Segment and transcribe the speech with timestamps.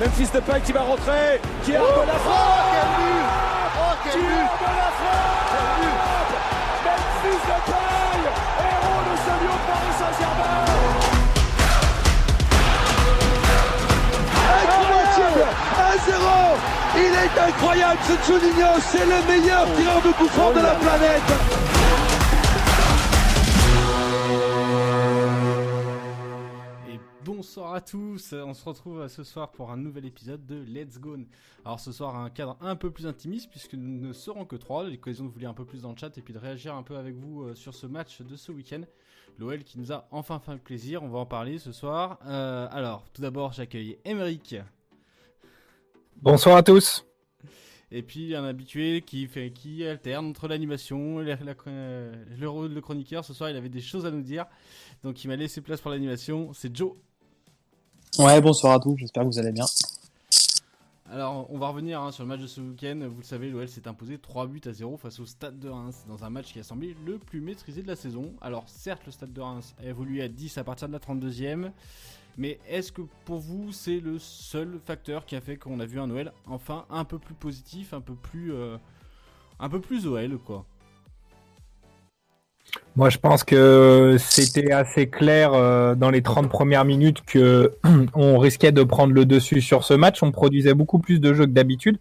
[0.00, 2.32] Memphis Depay qui va rentrer, qui a oh, la frappe
[2.72, 3.26] oh, quel but.
[3.76, 4.24] Oh quel qui but.
[4.24, 6.32] De la frappe
[6.86, 8.24] Memphis Depay,
[8.64, 10.64] héros de ce lion Paris Saint-Germain.
[14.62, 15.44] Incroyable.
[16.08, 16.24] 1-0
[16.96, 21.59] Il est incroyable ce Juninho, c'est le meilleur tireur de coup franc de la planète
[27.40, 28.34] bonsoir à tous.
[28.34, 31.16] On se retrouve ce soir pour un nouvel épisode de Let's Go.
[31.64, 34.84] Alors ce soir, un cadre un peu plus intimiste puisque nous ne serons que trois.
[34.84, 36.82] L'occasion de vous lire un peu plus dans le chat et puis de réagir un
[36.82, 38.82] peu avec vous euh, sur ce match de ce week-end.
[39.38, 41.02] L'OL qui nous a enfin fait plaisir.
[41.02, 42.18] On va en parler ce soir.
[42.26, 44.56] Euh, alors, tout d'abord, j'accueille Emeric.
[46.20, 47.06] Bonsoir à tous.
[47.90, 53.24] Et puis un habitué qui fait qui alterne entre l'animation et le rôle de chroniqueur.
[53.24, 54.44] Ce soir, il avait des choses à nous dire,
[55.02, 56.52] donc il m'a laissé place pour l'animation.
[56.52, 56.92] C'est Joe.
[58.18, 59.64] Ouais, bonsoir à tous, j'espère que vous allez bien.
[61.10, 62.98] Alors, on va revenir hein, sur le match de ce week-end.
[63.08, 66.04] Vous le savez, l'OL s'est imposé 3 buts à 0 face au Stade de Reims
[66.08, 68.32] dans un match qui a semblé le plus maîtrisé de la saison.
[68.40, 71.70] Alors, certes, le Stade de Reims a évolué à 10 à partir de la 32e,
[72.36, 75.98] mais est-ce que pour vous, c'est le seul facteur qui a fait qu'on a vu
[75.98, 78.76] un OL enfin un peu plus positif, un peu plus, euh,
[79.58, 80.64] un peu plus OL, quoi?
[82.96, 87.72] Moi, je pense que c'était assez clair euh, dans les 30 premières minutes que
[88.14, 90.22] on risquait de prendre le dessus sur ce match.
[90.22, 91.98] On produisait beaucoup plus de jeux que d'habitude.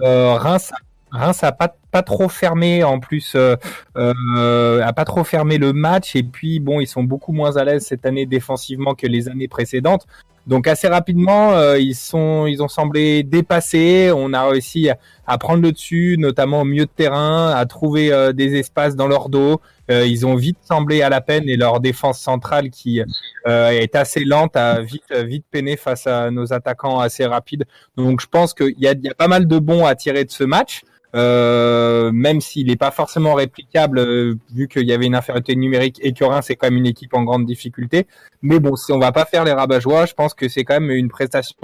[0.00, 0.72] Euh, Reims,
[1.12, 3.56] a pas, trop fermé en plus, euh,
[3.94, 6.16] a pas trop fermé le match.
[6.16, 9.48] Et puis bon, ils sont beaucoup moins à l'aise cette année défensivement que les années
[9.48, 10.06] précédentes.
[10.46, 14.12] Donc assez rapidement, euh, ils sont, ils ont semblé dépassés.
[14.14, 14.90] On a réussi
[15.26, 19.06] à, prendre le dessus, notamment au milieu de terrain, à trouver euh, des espaces dans
[19.06, 19.60] leur dos.
[19.90, 23.00] Euh, ils ont vite semblé à la peine et leur défense centrale, qui
[23.46, 27.64] est assez lente, a vite, vite peiné face à nos attaquants assez rapides.
[27.96, 30.30] Donc je pense qu'il y a, y a pas mal de bons à tirer de
[30.30, 30.82] ce match.
[31.14, 36.00] Euh, même s'il n'est pas forcément réplicable euh, vu qu'il y avait une infériorité numérique
[36.02, 38.06] et que c'est quand même une équipe en grande difficulté.
[38.42, 40.90] Mais bon, si on va pas faire les rabat je pense que c'est quand même
[40.90, 41.56] une prestation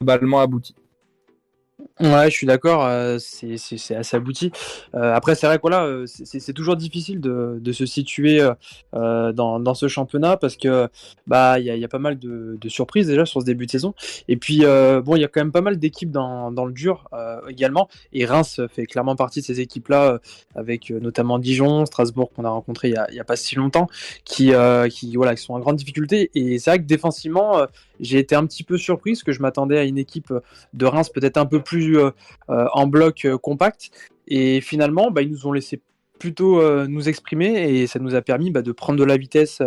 [0.00, 0.76] globalement aboutie.
[2.00, 4.50] Ouais, je suis d'accord, euh, c'est assez abouti.
[4.94, 8.40] Euh, après, c'est vrai que voilà, euh, c'est toujours difficile de, se situer
[8.92, 10.88] dans, ce championnat parce que
[11.26, 13.94] bah il y a, pas mal de, surprises déjà sur ce début de saison.
[14.26, 17.08] Et puis bon, il y a quand même pas mal d'équipes dans, dans le dur
[17.48, 17.88] également.
[18.12, 20.18] Et Reims fait clairement partie de ces équipes-là,
[20.56, 23.88] avec notamment Dijon, Strasbourg qu'on a rencontré il y a, y a, pas si longtemps,
[24.24, 24.52] qui
[24.90, 26.30] qui voilà, qui sont en grande difficulté.
[26.34, 27.66] Et c'est vrai que défensivement,
[28.00, 30.32] j'ai été un petit peu surpris parce que je m'attendais à une équipe
[30.74, 32.10] de Reims peut-être un peu plus euh,
[32.50, 33.90] euh, en bloc euh, compact.
[34.26, 35.80] Et finalement, bah, ils nous ont laissé
[36.18, 39.62] plutôt nous exprimer et ça nous a permis bah, de prendre de la vitesse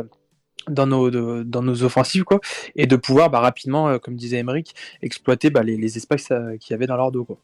[0.70, 1.10] dans nos,
[1.46, 2.42] dans nos offensives quoi,
[2.76, 6.28] et de pouvoir bah, rapidement, comme disait Emeric, exploiter les, espaces
[6.60, 7.24] qu'il y avait dans leur dos.
[7.24, 7.38] Quoi.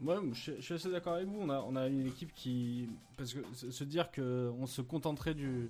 [0.00, 1.38] Moi, je, suis assez d'accord avec vous.
[1.40, 2.88] On a, on a une équipe qui.
[3.16, 5.68] Parce que se dire qu'on se contenterait du,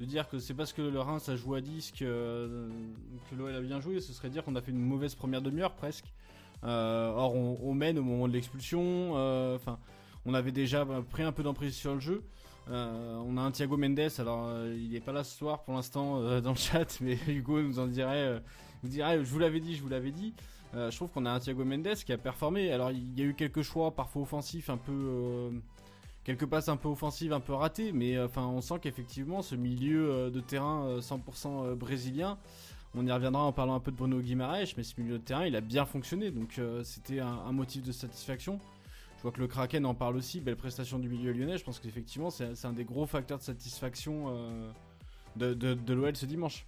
[0.00, 2.68] de dire que c'est parce que le Reims a joué à 10 que,
[3.30, 5.74] que l'OL a bien joué, ce serait dire qu'on a fait une mauvaise première demi-heure
[5.74, 6.06] presque.
[6.64, 9.12] Euh, or, on, mène au moment de l'expulsion.
[9.16, 9.78] Euh, enfin,
[10.24, 12.22] on avait déjà pris un peu d'emprise sur le jeu.
[12.68, 16.40] Euh, on a un Thiago Mendes, alors il n'est pas là ce soir pour l'instant
[16.40, 18.42] dans le chat, mais Hugo nous en dirait,
[18.82, 20.34] nous dirait je vous l'avais dit, je vous l'avais dit.
[20.74, 22.72] je trouve qu'on a un Thiago Mendes qui a performé.
[22.72, 25.50] Alors il y a eu quelques choix parfois offensifs, un peu
[26.24, 30.30] quelques passes un peu offensives, un peu ratées, mais enfin on sent qu'effectivement ce milieu
[30.30, 32.38] de terrain 100% brésilien,
[32.96, 35.46] on y reviendra en parlant un peu de Bruno Guimaraes, mais ce milieu de terrain,
[35.46, 38.58] il a bien fonctionné, donc euh, c'était un, motif de satisfaction.
[39.16, 41.58] Je vois que le Kraken en parle aussi, belle prestation du milieu lyonnais.
[41.58, 44.72] Je pense qu'effectivement, c'est un des gros facteurs de satisfaction euh,
[45.54, 46.66] de, l'OL ce dimanche.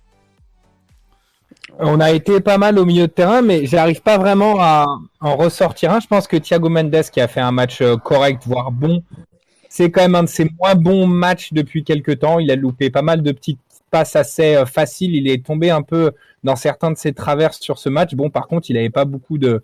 [1.78, 4.86] On a été pas mal au milieu de terrain, mais j'arrive pas vraiment à
[5.20, 6.00] en ressortir un.
[6.00, 9.02] Je pense que Thiago Mendes, qui a fait un match euh, correct, voire bon,
[9.75, 12.38] c'est quand même un de ses moins bons matchs depuis quelques temps.
[12.38, 13.59] Il a loupé pas mal de petites
[13.91, 15.14] passe assez euh, facile.
[15.14, 16.12] Il est tombé un peu
[16.44, 18.14] dans certains de ses traverses sur ce match.
[18.14, 19.62] Bon, par contre, il n'avait pas beaucoup de,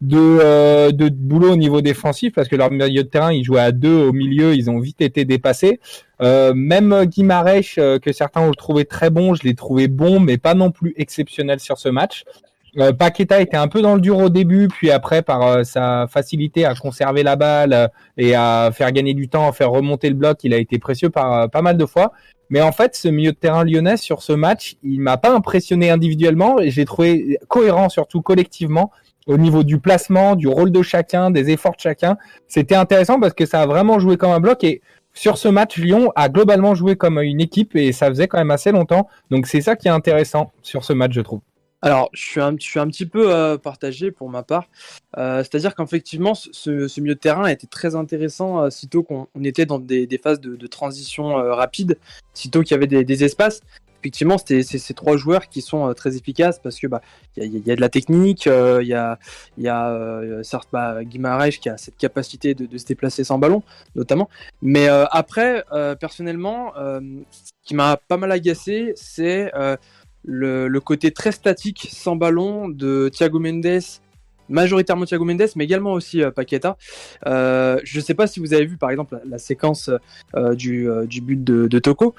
[0.00, 3.60] de, euh, de, boulot au niveau défensif parce que leur milieu de terrain, ils jouaient
[3.60, 5.80] à deux au milieu, ils ont vite été dépassés.
[6.20, 10.54] Euh, même Guimarèche, que certains ont trouvé très bon, je l'ai trouvé bon, mais pas
[10.54, 12.24] non plus exceptionnel sur ce match.
[12.78, 16.06] Euh, Paqueta était un peu dans le dur au début, puis après, par euh, sa
[16.08, 20.08] facilité à conserver la balle euh, et à faire gagner du temps, à faire remonter
[20.08, 22.12] le bloc, il a été précieux par pas mal de fois.
[22.50, 25.90] Mais en fait, ce milieu de terrain lyonnais sur ce match, il m'a pas impressionné
[25.90, 28.92] individuellement et j'ai trouvé cohérent, surtout collectivement,
[29.26, 32.16] au niveau du placement, du rôle de chacun, des efforts de chacun.
[32.46, 34.80] C'était intéressant parce que ça a vraiment joué comme un bloc et
[35.12, 38.52] sur ce match, Lyon a globalement joué comme une équipe et ça faisait quand même
[38.52, 39.08] assez longtemps.
[39.30, 41.40] Donc c'est ça qui est intéressant sur ce match, je trouve.
[41.80, 44.68] Alors, je suis un, je suis un petit peu euh, partagé pour ma part.
[45.16, 49.44] Euh, C'est-à-dire qu'effectivement, ce, milieu de terrain a été très intéressant euh, sitôt qu'on on
[49.44, 51.98] était dans des, phases de, transition rapide,
[52.34, 53.60] sitôt qu'il y avait des, espaces.
[54.00, 57.00] Effectivement, c'est ces trois joueurs qui sont très efficaces parce que bah
[57.36, 59.18] y a, de la technique, il y a
[59.56, 63.64] y a certes bah, Guimarães qui a cette capacité de, se déplacer sans ballon
[63.96, 64.28] notamment,
[64.62, 65.64] mais après
[65.98, 69.50] personnellement, ce qui m'a pas mal agacé, c'est
[70.28, 73.80] le, côté très statique sans ballon de Thiago Mendes,
[74.48, 76.76] majoritairement Thiago Mendes, mais également aussi euh, Paqueta.
[77.26, 79.90] Euh, je ne sais pas si vous avez vu par exemple la, séquence
[80.34, 82.14] euh, du, du but de, de Toko,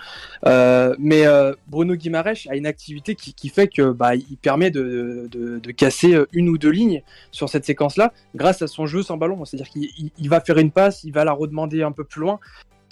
[0.45, 1.25] mais
[1.67, 6.17] Bruno Guimaraes a une activité qui, qui fait que bah, il permet de, de, casser
[6.33, 9.45] une ou deux lignes sur cette séquence-là grâce à son jeu sans ballon.
[9.45, 12.21] C'est-à-dire qu'il il- il va faire une passe, il va la redemander un peu plus
[12.21, 12.39] loin.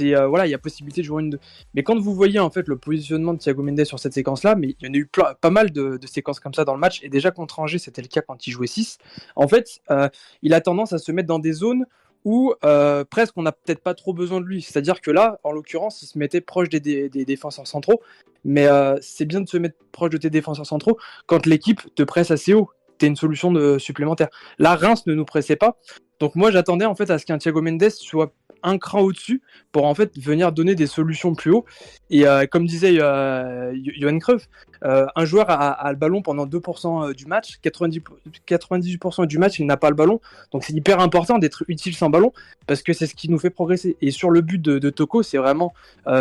[0.01, 1.39] Euh, voilà, il y a possibilité de jouer une deux.
[1.73, 4.75] Mais quand vous voyez en fait le positionnement de Thiago Mendes sur cette séquence-là, mais
[4.79, 5.09] il y en a eu
[5.41, 6.99] pas mal de, de séquences comme ça dans le match.
[7.03, 8.97] Et déjà contre Angers, c'était le cas quand il jouait 6.
[9.35, 10.09] En fait, euh,
[10.41, 11.85] il a tendance à se mettre dans des zones
[12.25, 14.61] où euh, presque on n'a peut-être pas trop besoin de lui.
[14.61, 18.01] C'est-à-dire que là, en l'occurrence, il se mettait proche des, défenseurs centraux.
[18.43, 18.67] Mais
[19.01, 22.53] c'est bien de se mettre proche de tes défenseurs centraux quand l'équipe te presse assez
[22.53, 22.69] haut.
[22.97, 24.29] T'es une solution de, supplémentaire.
[24.57, 25.77] Là, Reims ne nous pressait pas.
[26.19, 28.33] Donc moi, j'attendais en fait à ce qu'un Thiago Mendes soit
[28.63, 29.41] un cran au-dessus
[29.71, 31.65] pour en fait venir donner des solutions plus haut.
[32.09, 34.49] Et euh, comme disait euh, Johan Cruyff,
[34.83, 38.01] euh, un joueur a, le ballon pendant 2% du match, 90,
[38.47, 40.19] 98% du match il n'a pas le ballon,
[40.51, 42.31] donc c'est hyper important d'être utile sans ballon
[42.67, 43.97] parce que c'est ce qui nous fait progresser.
[44.01, 45.73] Et sur le but de, Toko, c'est vraiment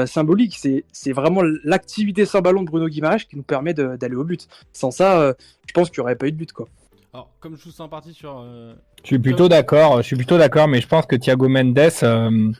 [0.07, 0.59] symbolique,
[0.93, 4.49] c'est vraiment l'activité sans ballon de Bruno Guimaraes qui nous permet d'aller au but.
[4.73, 5.35] Sans ça,
[5.67, 6.69] je pense qu'il n'y aurait pas eu de but quoi.
[7.17, 8.43] Alors, comme je vous sens parti sur.
[8.45, 11.79] euh, Je suis plutôt d'accord, je suis plutôt d'accord, mais je pense que Thiago Mendes,
[12.03, 12.53] euh,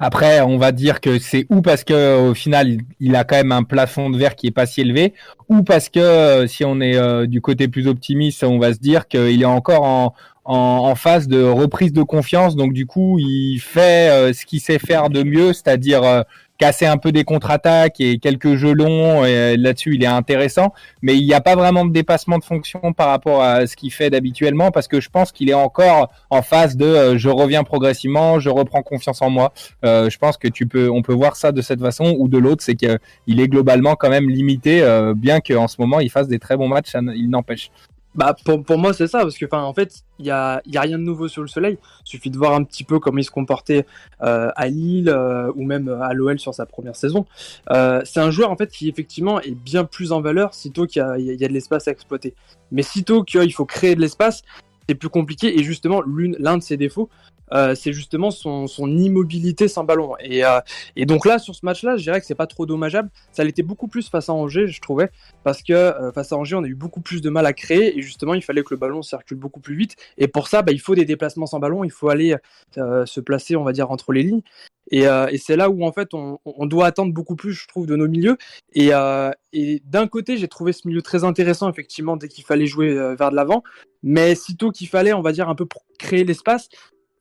[0.00, 3.52] après, on va dire que c'est ou parce que au final, il, a quand même
[3.52, 5.14] un plafond de verre qui est pas si élevé,
[5.48, 8.80] ou parce que euh, si on est euh, du côté plus optimiste, on va se
[8.80, 10.14] dire qu'il est encore en,
[10.44, 14.58] en, en phase de reprise de confiance, donc du coup, il fait euh, ce qu'il
[14.60, 16.22] sait faire de mieux, c'est-à-dire euh,
[16.58, 19.24] casser un peu des contre-attaques et quelques jeux longs.
[19.24, 20.72] Euh, là-dessus, il est intéressant
[21.02, 23.92] mais il n'y a pas vraiment de dépassement de fonction par rapport à ce qu'il
[23.92, 27.64] fait d'habituellement parce que je pense qu'il est encore en phase de euh, je reviens
[27.64, 29.52] progressivement, je reprends confiance en moi.
[29.84, 32.38] Euh, je pense que tu peux, on peut voir ça de cette façon ou de
[32.38, 36.28] l'autre, c'est qu'il est globalement quand même limité, euh, bien qu'en ce moment il fasse
[36.28, 37.70] des très bons matchs, il n'empêche.
[38.18, 40.80] Bah pour, pour moi c'est ça parce que en fait il y a, y a
[40.80, 41.78] rien de nouveau sur le soleil.
[42.04, 43.86] Il suffit de voir un petit peu comment il se comportait
[44.22, 47.26] euh, à Lille euh, ou même à l'OL sur sa première saison.
[47.70, 51.00] Euh, c'est un joueur en fait qui effectivement est bien plus en valeur sitôt qu'il
[51.18, 52.34] y y a de l'espace à exploiter.
[52.72, 54.42] Mais sitôt qu'il faut créer de l'espace,
[54.88, 55.58] c'est plus compliqué.
[55.58, 57.08] Et justement l'un de ses défauts
[57.52, 60.14] euh, c'est justement son, immobilité sans ballon.
[60.20, 60.60] Et, euh,
[60.96, 63.10] et donc là sur ce match-là je dirais que c'est pas trop dommageable.
[63.32, 65.10] Ça l'était beaucoup plus face à Angers je trouvais
[65.44, 67.98] parce que euh, face à Angers, on a eu beaucoup plus de mal à créer.
[67.98, 69.96] Et justement, il fallait que le ballon circule beaucoup plus vite.
[70.16, 72.36] Et pour ça, bah, il faut des déplacements sans ballon, il faut aller
[72.74, 74.42] se placer, on va dire, entre les lignes.
[74.90, 77.86] Et, euh, et c'est là où en fait, on, doit attendre beaucoup plus, je trouve,
[77.86, 78.36] de nos milieux.
[78.72, 82.66] Et, euh, et d'un côté, j'ai trouvé ce milieu très intéressant, effectivement, dès qu'il fallait
[82.66, 83.62] jouer euh, vers de l'avant.
[84.02, 86.68] Mais sitôt qu'il fallait, on va dire, un peu pour créer l'espace,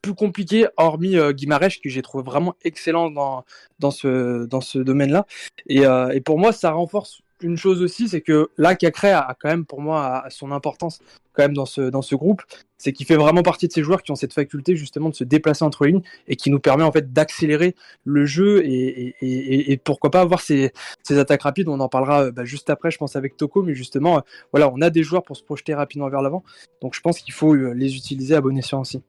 [0.02, 3.44] plus compliqué, hormis Guimarães, que j'ai trouvé vraiment excellent dans,
[3.80, 5.26] dans ce, dans ce domaine-là.
[5.68, 9.66] Et pour moi, ça renforce une chose aussi, c'est que là, Cacré a quand même,
[9.66, 11.00] pour moi, son importance
[11.34, 12.42] quand même dans ce, groupe.
[12.78, 15.24] C'est qu'il fait vraiment partie de ces joueurs qui ont cette faculté justement de se
[15.24, 17.76] déplacer entre lignes et qui nous permet en fait d'accélérer
[18.06, 20.72] le jeu et, pourquoi pas avoir ces,
[21.04, 21.70] ces attaques rapides.
[21.70, 24.72] On en parlera euh, bah, juste après, je pense, avec Toko, mais justement, euh, voilà,
[24.74, 26.44] on a des joueurs pour se projeter rapidement vers l'avant.
[26.82, 29.02] Donc je pense qu'il faut euh, les utiliser à bon escient aussi.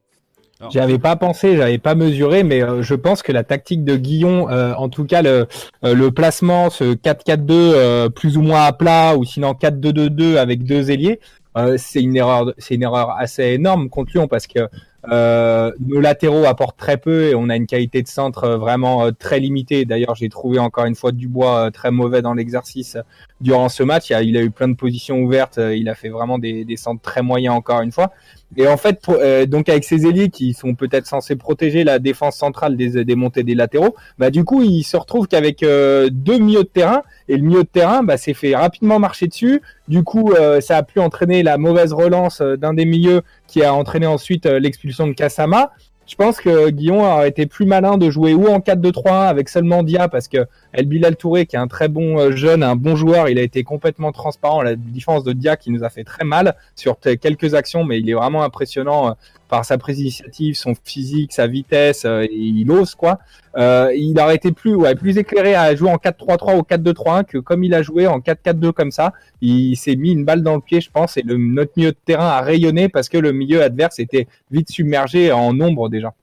[0.59, 3.95] Alors, J'avais pas pensé, j'avais pas mesuré, mais euh, je pense que la tactique de
[3.95, 5.47] Guillon, euh, en tout cas le,
[5.85, 10.65] euh, le placement, ce 4-4-2 euh, plus ou moins à plat, ou sinon 4-2-2-2 avec
[10.65, 11.21] deux ailiers,
[11.57, 14.67] euh, c'est une erreur, c'est une erreur assez énorme contre Lyon parce que
[15.09, 19.39] euh, nos latéraux apportent très peu et on a une qualité de centre vraiment très
[19.39, 19.85] limitée.
[19.85, 22.97] D'ailleurs, j'ai trouvé encore une fois Dubois très mauvais dans l'exercice
[23.39, 24.09] durant ce match.
[24.09, 26.75] Il a, il a eu plein de positions ouvertes, il a fait vraiment des, des
[26.75, 28.11] centres très moyens encore une fois.
[28.57, 32.35] Et en fait, euh, donc avec ces ailiers qui sont peut-être censés protéger la défense
[32.35, 36.39] centrale des, des montées des latéraux, bah du coup, il se retrouve qu'avec euh, deux
[36.39, 39.61] milieux de terrain et le milieu de terrain, bah s'est fait rapidement marcher dessus.
[39.87, 43.73] Du coup, euh, ça a pu entraîner la mauvaise relance d'un des milieux qui a
[43.73, 45.71] entraîné ensuite l'expulsion de Kasama.
[46.09, 49.83] Je pense que Guillon aurait été plus malin de jouer ou en 4-2-3-1 avec seulement
[49.83, 53.29] Dia parce que El Bilal qui est un très bon euh, jeune, un bon joueur,
[53.29, 54.63] il a été complètement transparent.
[54.63, 58.09] La différence de Dia qui nous a fait très mal sur quelques actions, mais il
[58.09, 59.15] est vraiment impressionnant
[59.49, 63.19] par sa prise d'initiative, son physique, sa vitesse, et il ose quoi.
[63.57, 67.63] il aurait été plus, ouais, plus éclairé à jouer en 4-3-3 ou 4-2-3-1 que comme
[67.63, 69.13] il a joué en 4-4-2 comme ça.
[69.41, 71.97] Il s'est mis une balle dans le pied, je pense, et le, notre milieu de
[72.05, 76.13] terrain a rayonné parce que le milieu adverse était vite submergé en nombre déjà.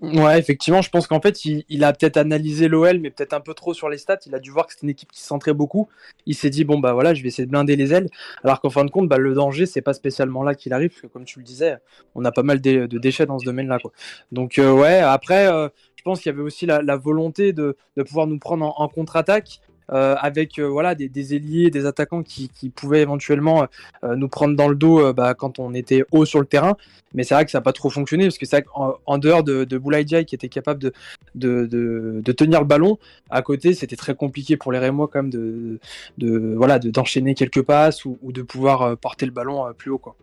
[0.00, 3.54] Ouais, effectivement, je pense qu'en fait, il, a peut-être analysé l'OL, mais peut-être un peu
[3.54, 4.18] trop sur les stats.
[4.26, 5.88] Il a dû voir que c'était une équipe qui se centrait beaucoup.
[6.26, 8.08] Il s'est dit, bon, bah voilà, je vais essayer de blinder les ailes.
[8.44, 11.02] Alors qu'en fin de compte, bah, le danger, c'est pas spécialement là qu'il arrive, parce
[11.02, 11.76] que comme tu le disais,
[12.14, 13.78] on a pas mal de, déchets dans ce domaine-là.
[14.30, 17.76] Donc, euh, ouais, après, euh, je pense qu'il y avait aussi la, volonté de,
[18.06, 19.60] pouvoir nous prendre en contre-attaque.
[19.90, 23.66] Euh, avec euh, voilà des, des, ailiers, des attaquants qui, qui pouvaient éventuellement
[24.04, 26.76] euh, nous prendre dans le dos bah, quand on était haut sur le terrain.
[27.14, 29.42] Mais c'est vrai que ça n'a pas trop fonctionné parce que c'est en, en, dehors
[29.42, 30.92] de, de Boulaïdjaï qui était capable de,
[31.34, 32.98] de, de, de, tenir le ballon,
[33.30, 35.78] à côté c'était très compliqué pour les Rémois quand même de,
[36.18, 40.16] de voilà d'enchaîner quelques passes ou, ou, de pouvoir porter le ballon plus haut quoi.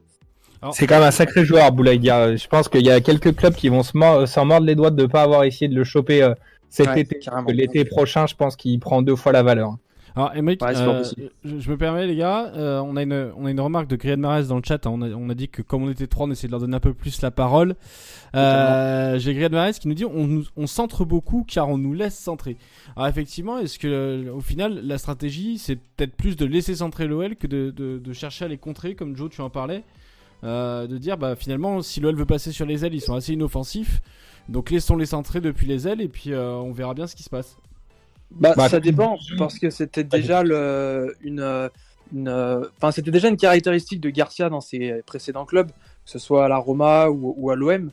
[0.74, 2.36] C'est quand même un sacré joueur, Boulaïdia.
[2.36, 5.07] Je pense qu'il y a quelques clubs qui vont s'en mordre les doigts de ne
[5.07, 6.34] pas avoir essayé de le choper
[6.69, 7.19] cet été.
[7.48, 9.77] L'été prochain, je pense qu'il prend deux fois la valeur.
[10.17, 11.03] Alors, Emmerich, euh,
[11.43, 14.15] je, me permets, les gars, euh, on, a une, on a une remarque de Grian
[14.15, 14.86] Mares dans le chat.
[14.88, 14.91] Hein.
[14.93, 16.77] on, a, on, a, dit que comme on était trois, on essayait de leur donner
[16.77, 17.75] un peu plus la parole.
[18.34, 22.17] Euh, J'ai Grian Mares qui nous dit on, on centre beaucoup car on nous laisse
[22.17, 22.55] centrer.
[22.95, 27.36] Alors, effectivement, est-ce que au final, la stratégie, c'est peut-être plus de laisser centrer l'OL
[27.36, 29.84] que de, de, de, chercher à les contrer, comme Joe, tu en parlais
[30.43, 34.01] De dire, bah finalement, si l'OL veut passer sur les ailes, ils sont assez inoffensifs.
[34.50, 37.30] Donc laissons-les centrer depuis les ailes et puis euh, on verra bien ce qui se
[37.30, 37.58] passe.
[38.32, 41.70] Bah, bah ça dépend parce que c'était déjà le, une,
[42.92, 45.74] c'était déjà une caractéristique de Garcia dans ses précédents clubs, que
[46.10, 47.92] ce soit à la Roma ou, à l'OM.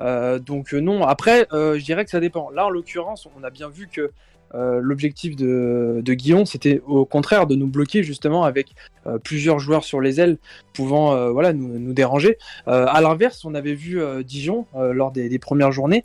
[0.00, 1.04] Euh, donc euh, non.
[1.04, 2.50] Après, je dirais que ça dépend.
[2.50, 4.10] Là, en l'occurrence, on a bien vu que
[4.54, 8.74] euh, l'objectif de, de Guillon, c'était au contraire de nous bloquer justement avec
[9.06, 10.36] euh, plusieurs joueurs sur les ailes
[10.74, 12.38] pouvant euh, voilà, nous, déranger.
[12.66, 16.04] à l'inverse, on avait vu Dijon lors des, premières journées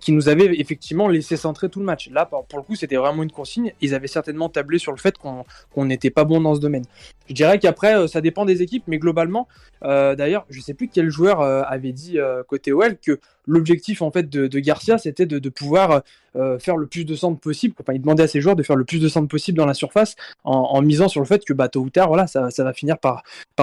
[0.00, 2.08] qui nous avait effectivement laissé centrer tout le match.
[2.10, 3.72] Là, pour, le coup, c'était vraiment une consigne.
[3.80, 6.84] Ils avaient certainement tablé sur le fait qu'on n'était pas bon dans ce domaine.
[7.28, 9.48] Je dirais qu'après, ça dépend des équipes, mais globalement,
[9.82, 14.58] d'ailleurs, je sais plus quel joueur avait dit côté OL que l'objectif en fait de,
[14.58, 16.02] Garcia, c'était de, pouvoir
[16.36, 17.74] euh, faire le plus de centres possible.
[17.80, 19.74] Enfin, il demandait à ses joueurs de faire le plus de centres possible dans la
[19.74, 22.98] surface en, misant sur le fait que bah, tôt ou tard, voilà, ça, va finir
[22.98, 23.22] par,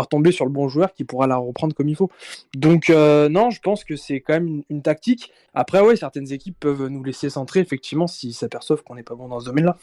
[0.10, 2.10] tomber sur le bon joueur qui pourra la reprendre comme il faut.
[2.56, 5.32] Donc, euh, non, je pense que c'est quand même une, tactique.
[5.54, 9.28] Après, ouais, certaines équipes peuvent nous laisser centrer, effectivement, s'ils s'aperçoivent qu'on n'est pas bon
[9.28, 9.78] dans ce domaine-là.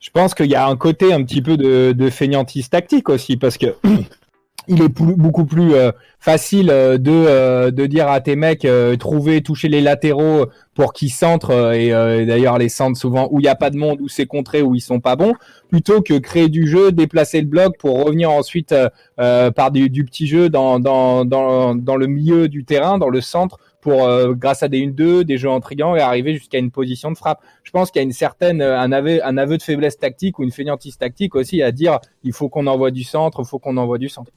[0.00, 3.58] Je pense qu'il y a un côté un petit peu de, de tactique aussi, parce
[3.58, 3.76] que
[4.68, 8.66] il est beaucoup plus euh, facile euh, de, euh, de dire à tes mecs
[8.98, 11.90] trouver, toucher les latéraux pour qu'ils centrent et
[12.24, 14.74] d'ailleurs les centrent souvent où il n'y a pas de monde, où c'est contré, où
[14.74, 15.34] ils sont pas bons,
[15.68, 18.74] plutôt que créer du jeu, déplacer le bloc pour revenir ensuite
[19.16, 23.58] par du, petit jeu dans, dans, dans, dans le milieu du terrain, dans le centre
[23.82, 27.40] pour grâce à des 1-2, des jeux en et arriver jusqu'à une position de frappe.
[27.62, 30.44] Je pense qu'il y a une certaine un aveu, un aveu de faiblesse tactique ou
[30.44, 33.76] une fainéantise tactique aussi à dire il faut qu'on envoie du centre, il faut qu'on
[33.76, 34.32] envoie du centre.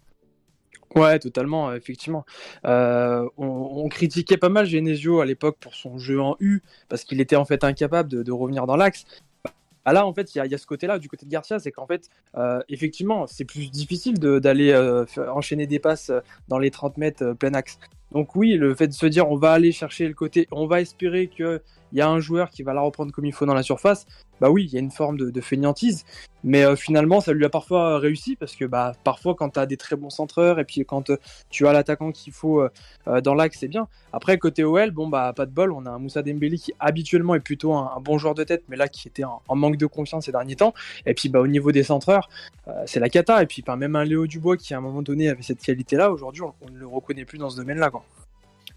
[0.96, 2.26] Ouais, totalement, effectivement.
[2.66, 7.20] Euh, on, critiquait pas mal Genesio à l'époque pour son jeu en U, parce qu'il
[7.22, 9.06] était en fait incapable de, revenir dans l'axe.
[9.86, 11.86] Ah là, en fait, il y, a ce côté-là, du côté de Garcia, c'est qu'en
[11.86, 16.12] fait, euh, effectivement, c'est plus difficile d'aller euh, enchaîner des passes
[16.48, 17.80] dans les 30 mètres plein axe.
[18.14, 20.82] Donc oui, le fait de se dire on va aller chercher le côté, on va
[20.82, 21.62] espérer qu'il
[21.94, 24.06] y a un joueur qui va la reprendre comme il faut dans la surface,
[24.40, 26.06] bah oui, il y a une forme de, de fainéantise.
[26.44, 29.78] Mais euh, finalement, ça lui a parfois réussi parce que bah, parfois, quand tu des
[29.78, 31.18] très bons centreurs et puis quand euh,
[31.50, 33.88] tu as l'attaquant qu'il faut euh, dans l'axe, c'est bien.
[34.12, 35.72] Après, côté OL, bon, bah, pas de bol.
[35.72, 38.76] On a un Moussa Dembélé qui habituellement est plutôt un, bon joueur de tête, mais
[38.76, 40.74] là qui était en, manque de confiance ces derniers temps.
[41.06, 42.30] Et puis, bah, au niveau des centreurs,
[42.86, 43.42] c'est la cata.
[43.42, 46.42] Et puis, même un Léo Dubois qui à un moment donné avait cette qualité-là, aujourd'hui,
[46.42, 47.92] on ne le reconnaît plus dans ce domaine-là.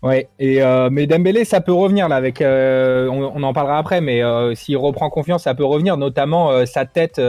[0.02, 2.40] Ouais, et euh, mais Dembélé, ça peut revenir là avec.
[2.40, 6.66] Euh, on, en parlera après, mais euh, s'il reprend confiance, ça peut revenir, notamment euh,
[6.66, 7.20] sa tête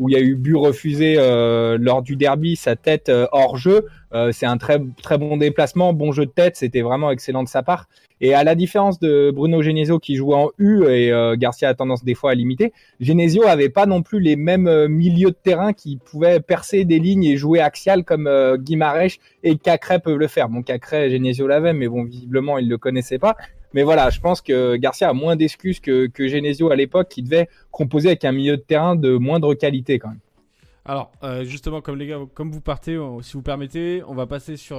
[0.00, 1.16] où il y a eu but refusé
[1.78, 3.86] lors du derby, sa tête hors jeu.
[4.32, 7.62] c'est un très très bon déplacement, bon jeu de tête, c'était vraiment excellent de sa
[7.62, 7.86] part.
[8.20, 11.74] Et à la différence de Bruno Genesio qui joue en U et euh, Garcia a
[11.74, 15.36] tendance des fois à limiter, Genesio avait pas non plus les mêmes euh, milieux de
[15.42, 18.58] terrain qui pouvaient percer des lignes et jouer axial comme euh,
[19.42, 20.48] et Cacré peuvent le faire.
[20.50, 23.36] Bon, Cacré, Genesio l'avait, mais bon, visiblement, il le connaissait pas.
[23.74, 27.48] Mais voilà, je pense que Garcia a moins d'excuses que, Genesio à l'époque qui devait
[27.70, 30.20] composer avec un milieu de terrain de moindre qualité quand même.
[30.84, 34.56] Alors, euh, justement, comme les gars, comme vous partez, si vous permettez, on va passer
[34.56, 34.78] sur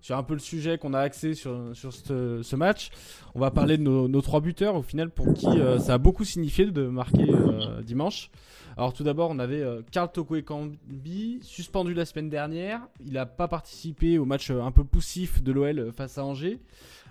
[0.00, 2.90] sur un peu le sujet qu'on a axé sur, ce, match.
[3.34, 6.24] On va parler de nos, trois buteurs au final pour qui euh, ça a beaucoup
[6.24, 8.30] signifié de marquer euh, dimanche.
[8.78, 12.80] Alors tout d'abord, on avait euh, Karl Toko Ekambi, suspendu la semaine dernière.
[13.04, 16.60] Il n'a pas participé au match euh, un peu poussif de l'OL face à Angers.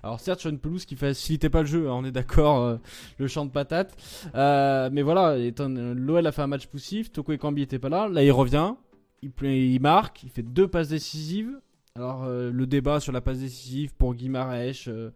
[0.08, 2.78] Alors certes sur une pelouse qui facilitait pas le jeu, hein, on est d'accord, euh,
[3.18, 3.94] le champ de patates.
[4.36, 8.08] Euh, mais voilà, l'OL a fait un match poussif, Toko Ekambi était pas là.
[8.08, 8.76] Là il revient,
[9.22, 11.60] il, marque, il fait deux passes décisives.
[11.98, 15.10] Alors euh, le débat sur la passe décisive pour Guimaraes euh,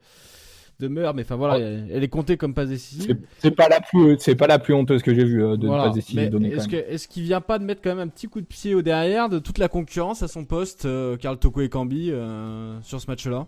[0.79, 3.17] demeure, mais enfin voilà, elle, elle est comptée comme passe décisive.
[3.37, 5.83] C'est- pas la plus, c'est pas la plus honteuse que j'ai vue de Voilà.
[5.83, 6.49] ne pas décider Mais de donner.
[6.49, 8.45] quand Est-ce que est-ce qu'il vient pas de mettre quand même un petit coup de
[8.45, 10.85] pied au derrière de toute la concurrence à son poste,
[11.19, 13.47] Karl Toko Ekambi, euh, sur ce match-là?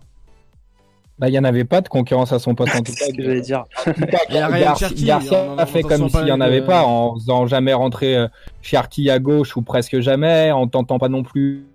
[1.23, 3.05] Bah, il y en avait pas de concurrence à son poste en tout cas.
[3.05, 3.63] C'est ce que j'allais dire.
[4.29, 4.73] Il y a Ryan
[5.05, 8.27] Garcia, a fait comme s'il y en avait de- pas, en faisant jamais rentrer euh,
[8.61, 11.65] Cherki à gauche ou presque jamais, en tentant pas non plus.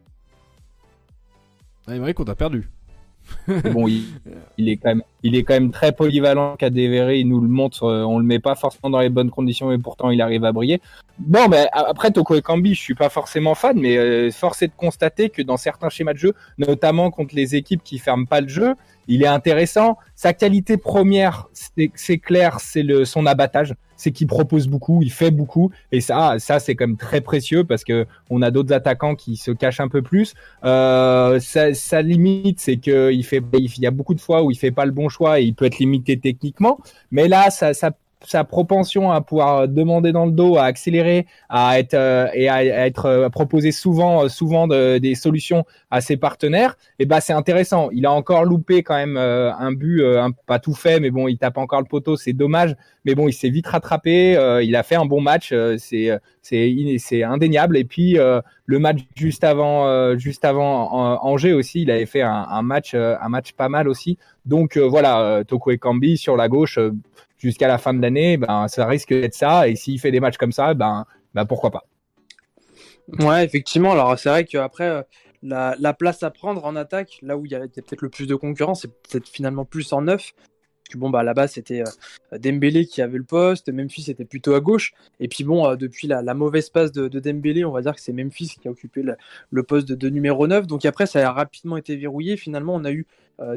[1.87, 2.69] Ah, C'est vrai qu'on a perdu.
[3.47, 4.05] Mais bon, il,
[4.59, 6.57] il est quand même, il est quand même très polyvalent.
[6.57, 7.85] Kadewere, il nous le montre.
[7.85, 10.53] euh, on le met pas forcément dans les bonnes conditions et pourtant il arrive à
[10.53, 10.81] briller.
[11.19, 14.73] Bon, ben après Toko Ekambi, je suis pas forcément fan, mais euh, force est de
[14.77, 18.49] constater que dans certains schémas de jeu, notamment contre les équipes qui ferment pas le
[18.49, 18.75] jeu,
[19.09, 19.99] il est intéressant.
[20.15, 25.71] Sa qualité première, c'est clair, c'est son abattage, c'est qu'il propose beaucoup, il fait beaucoup,
[25.93, 29.37] et ça, ça c'est quand même très précieux parce que on a d'autres attaquants qui
[29.37, 30.35] se cachent un peu plus.
[30.65, 34.57] Euh, sa, limite, c'est que il fait, il y a beaucoup de fois où il
[34.57, 36.79] fait pas le bon choix et il peut être limité techniquement,
[37.11, 37.91] mais là, ça, ça
[38.25, 42.65] sa propension à pouvoir demander dans le dos, à accélérer, à être euh, et à,
[42.65, 47.21] être euh, à proposer souvent, euh, souvent de- des solutions à ses partenaires, et ben
[47.21, 47.91] c'est intéressant.
[47.93, 51.11] Il a encore loupé quand même euh, un but, euh, un- pas tout fait, mais
[51.11, 52.75] bon, il tape encore le poteau, c'est dommage.
[53.05, 54.37] Mais bon, il s'est vite rattrapé.
[54.37, 57.77] euh, il a fait un bon match, euh, c'est euh, c'est in- c'est indéniable.
[57.77, 60.91] Et puis euh, le match juste avant, euh, juste avant
[61.25, 64.19] Angers aussi, il avait fait un, un match, euh, un match pas mal aussi.
[64.47, 66.79] Donc euh, voilà, euh, Toko Ekambi sur la gauche.
[67.39, 69.69] Jusqu'à la fin de l'année, ben, ça risque d'être ça.
[69.69, 71.85] Et s'il fait des matchs comme ça, ben, ben pourquoi pas.
[73.21, 73.93] Ouais, effectivement.
[73.93, 75.03] Alors, c'est vrai qu'après, euh,
[75.43, 78.27] la, la place à prendre en attaque, là où il y a, peut-être le plus
[78.27, 80.35] de concurrence, c'est peut-être finalement plus en neuf.
[80.95, 84.95] Bon, bah là-bas, c'était euh, Dembélé qui avait le poste, Memphis était plutôt à gauche.
[85.21, 88.01] Et puis bon, euh, depuis la, mauvaise passe de, de Dembélé, on va dire que
[88.01, 89.03] c'est Memphis qui a occupé
[89.51, 90.67] le, poste de, numéro 9.
[90.67, 92.37] Donc après, ça a rapidement été verrouillé.
[92.39, 93.07] Finalement, on a eu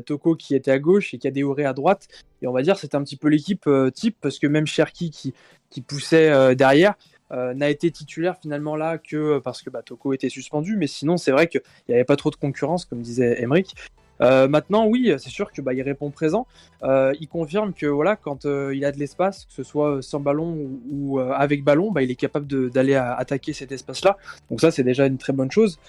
[0.05, 2.07] Toko qui était à gauche et Kadewere à droite.
[2.41, 5.11] Et on va dire c'était un petit peu l'équipe euh, type, parce que même Cherki
[5.11, 6.95] qui, poussait euh, derrière,
[7.31, 10.87] euh, n'a été titulaire finalement là que euh, parce que bah, Toko était suspendu, mais
[10.87, 13.75] sinon c'est vrai qu'il n'y avait pas trop de concurrence, comme disait Emric.
[14.21, 16.45] Euh, maintenant, oui, c'est sûr que bah, il répond présent.
[16.83, 20.01] Euh, il confirme que voilà, quand euh, il a de l'espace, que ce soit euh,
[20.01, 24.17] sans ballon ou, euh, avec ballon, bah, il est capable d'aller attaquer cet espace-là.
[24.49, 25.79] Donc ça, c'est déjà une très bonne chose.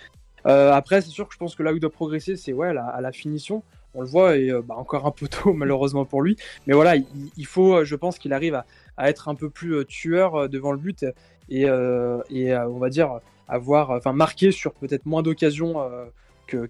[0.46, 2.68] Euh, après, c'est sûr que je pense que là où il doit progresser, c'est ouais,
[2.68, 3.62] à la finition.
[3.94, 6.36] On le voit et euh, bah, encore un peu tôt malheureusement pour lui.
[6.66, 8.62] Mais voilà, il, faut, euh, je pense qu'il arrive
[8.96, 11.04] à, être un peu plus euh, tueur devant le but
[11.48, 15.76] et, on va dire avoir, enfin marquer sur peut-être moins d'occasions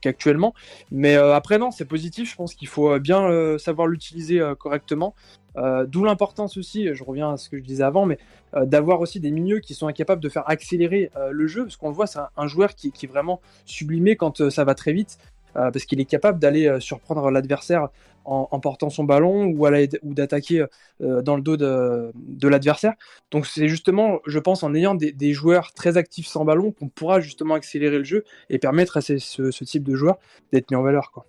[0.00, 0.54] qu'actuellement.
[0.90, 2.30] Mais après non, c'est positif.
[2.30, 5.14] Je pense qu'il faut bien savoir l'utiliser correctement.
[5.56, 8.18] D'où l'importance aussi, je reviens à ce que je disais avant, mais
[8.62, 11.94] d'avoir aussi des milieux qui sont incapables de faire accélérer le jeu, parce qu'on le
[11.94, 15.18] voit, c'est un, joueur qui, est vraiment sublimé quand ça va très vite,
[15.56, 17.88] euh, parce qu'il est capable d'aller euh, surprendre l'adversaire
[18.24, 20.64] en, en portant son ballon ou, à la- ou d'attaquer
[21.00, 22.94] euh, dans le dos de, de l'adversaire.
[23.30, 26.88] Donc c'est justement, je pense, en ayant des, des joueurs très actifs sans ballon qu'on
[26.88, 30.18] pourra justement accélérer le jeu et permettre à ces- ce, ce type de joueurs
[30.52, 31.10] d'être mis en valeur.
[31.12, 31.26] Quoi.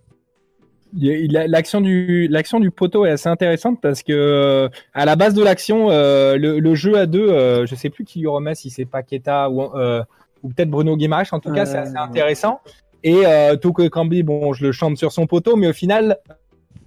[0.95, 5.41] Y L'action du l'action du poteau est assez intéressante parce que à la base de
[5.41, 8.69] l'action, euh, le, le jeu à deux, euh, je sais plus qui lui remet, si
[8.69, 10.03] c'est Paqueta ou euh,
[10.43, 11.29] ou peut-être Bruno Guimaraes.
[11.31, 12.59] En tout cas, c'est assez intéressant.
[13.04, 16.20] Et euh, Toko Ekambi, bon, je le chante sur son poteau, mais au final,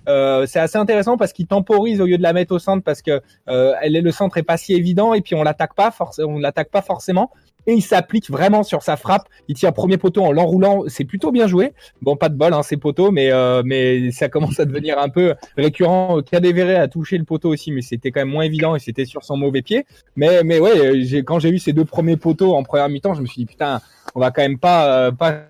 [0.09, 3.03] euh, c'est assez intéressant parce qu'il temporise au lieu de la mettre au centre parce
[3.03, 5.91] que euh, elle est le centre est pas si évident et puis on l'attaque pas
[5.91, 7.31] forcément, on l'attaque pas forcément.
[7.69, 9.25] Et il s'applique vraiment sur sa frappe.
[9.49, 10.85] Il tire premier poteau en l'enroulant.
[10.87, 11.73] C'est plutôt bien joué.
[12.01, 15.09] Bon, pas de bol, hein, ces poteaux, mais euh, mais ça commence à devenir un
[15.09, 16.23] peu récurrent.
[16.23, 19.25] Cadévéré a touché le poteau aussi, mais c'était quand même moins évident et c'était sur
[19.25, 19.85] son mauvais pied.
[20.15, 23.27] Mais mais ouais, quand j'ai eu ces deux premiers poteaux en première mi-temps, je me
[23.27, 23.81] suis dit putain,
[24.15, 25.47] on va quand même pas euh, pas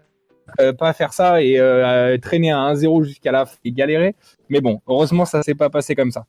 [0.61, 4.15] euh, pas faire ça et euh, traîner à 1-0 jusqu'à la fin et galérer.
[4.49, 6.27] Mais bon, heureusement ça s'est pas passé comme ça.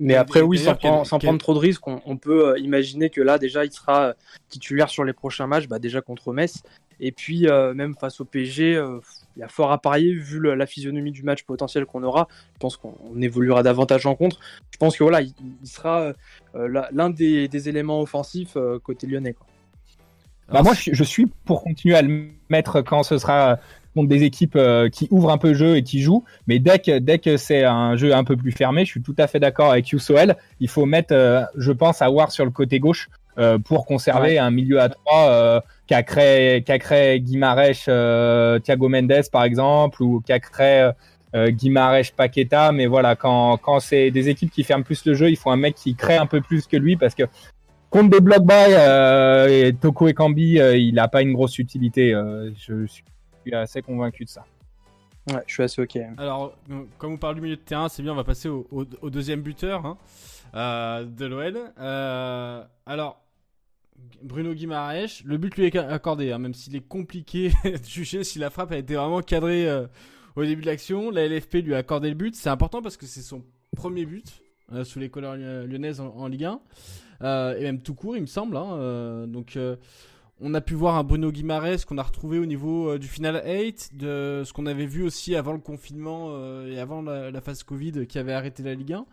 [0.00, 2.58] Mais après, oui, sans, prendre- sans quel- prendre trop de risques, on, on peut euh,
[2.60, 4.14] imaginer que là, déjà, il sera
[4.48, 6.62] titulaire sur les prochains matchs, bah, déjà contre Metz.
[7.00, 9.00] Et puis, euh, même face au PSG, euh,
[9.36, 12.28] il y a fort à parier, vu le- la physionomie du match potentiel qu'on aura.
[12.54, 14.38] Je pense qu'on on évoluera davantage en contre.
[14.70, 15.32] Je pense que voilà, il,
[15.62, 16.12] il sera
[16.54, 19.32] euh, l'un des, des éléments offensifs euh, côté lyonnais.
[19.32, 19.46] Quoi.
[20.52, 23.58] Bah moi je, je suis pour continuer à le mettre quand ce sera
[23.94, 26.24] contre des équipes euh, qui ouvrent un peu le jeu et qui jouent.
[26.46, 29.14] Mais dès que, dès que c'est un jeu un peu plus fermé, je suis tout
[29.18, 30.36] à fait d'accord avec Yusoel.
[30.60, 33.08] Il faut mettre, euh, je pense, à voir sur le côté gauche
[33.38, 38.88] euh, pour conserver un milieu à trois euh, qu'a créé, qu'a créé Guimarães, euh, Thiago
[38.88, 40.90] Mendes par exemple, ou qu'a créé
[41.34, 42.72] euh, Guimarães, Paqueta.
[42.72, 45.56] Mais voilà, quand, quand c'est des équipes qui ferment plus le jeu, il faut un
[45.56, 47.24] mec qui crée un peu plus que lui parce que
[47.90, 51.58] contre des block by euh, et Toko et Kambi, euh, il n'a pas une grosse
[51.58, 52.14] utilité.
[52.14, 53.04] euh, je suis
[53.52, 54.44] assez convaincu de ça.
[55.30, 55.98] Ouais, je suis assez ok.
[56.16, 58.66] Alors, euh, comme on parle du milieu de terrain, c'est bien, on va passer au,
[58.70, 59.98] au- au deuxième buteur hein,
[60.54, 61.58] euh, de l'OL.
[61.78, 63.20] Euh, alors,
[64.22, 68.38] Bruno Guimaraes, le but lui est accordé, hein, même s'il est compliqué de juger si
[68.38, 69.86] la frappe a été vraiment cadrée euh,
[70.36, 71.10] au début de l'action.
[71.10, 72.34] La LFP lui a accordé le but.
[72.34, 73.42] C'est important parce que c'est son
[73.76, 74.40] premier but
[74.72, 76.60] euh, sous les couleurs ly- lyonnaises en, en Ligue 1.
[77.22, 78.56] Euh, et même tout court, il me semble.
[78.56, 79.76] hein, euh, donc, euh,
[80.40, 83.96] on a pu voir un Bruno Guimaraes qu'on a retrouvé au niveau du final 8,
[83.96, 86.30] de ce qu'on avait vu aussi avant le confinement
[86.64, 89.06] et avant la, phase Covid qui avait arrêté la Ligue 1.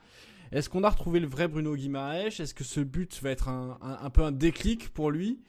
[0.51, 2.39] Est-ce qu'on a retrouvé le vrai Bruno Guimaraes?
[2.39, 5.39] Est-ce que ce but va être un, peu un déclic pour lui?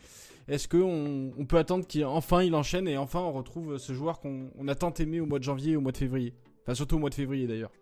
[0.49, 4.49] Est-ce qu'on on peut attendre qu'enfin il enchaîne et enfin on retrouve ce joueur qu'on
[4.57, 6.33] on a tant aimé au mois de janvier et au mois de février?
[6.63, 7.73] Enfin surtout au mois de février d'ailleurs.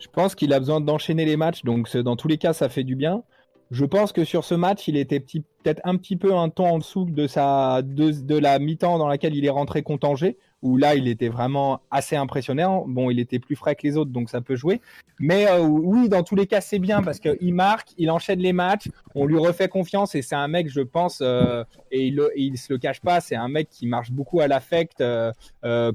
[0.00, 2.84] Je pense qu'il a besoin d'enchaîner les matchs, donc dans tous les cas, ça fait
[2.84, 3.22] du bien.
[3.70, 6.66] Je pense que sur ce match, il était petit- peut-être un petit peu un ton
[6.66, 10.76] en dessous de, sa, de, la mi-temps dans laquelle il est rentré contre Angers, où
[10.76, 12.84] là, il était vraiment assez impressionnant.
[12.86, 14.80] Bon, il était plus frais que les autres, donc ça peut jouer.
[15.18, 18.54] Mais euh, oui, dans tous les cas, c'est bien parce qu'il marque, il enchaîne les
[18.54, 22.56] matchs, on lui refait confiance et c'est un mec, je pense, euh, et il, il
[22.56, 25.32] se le cache pas, c'est un mec qui marche beaucoup à l'affect, euh,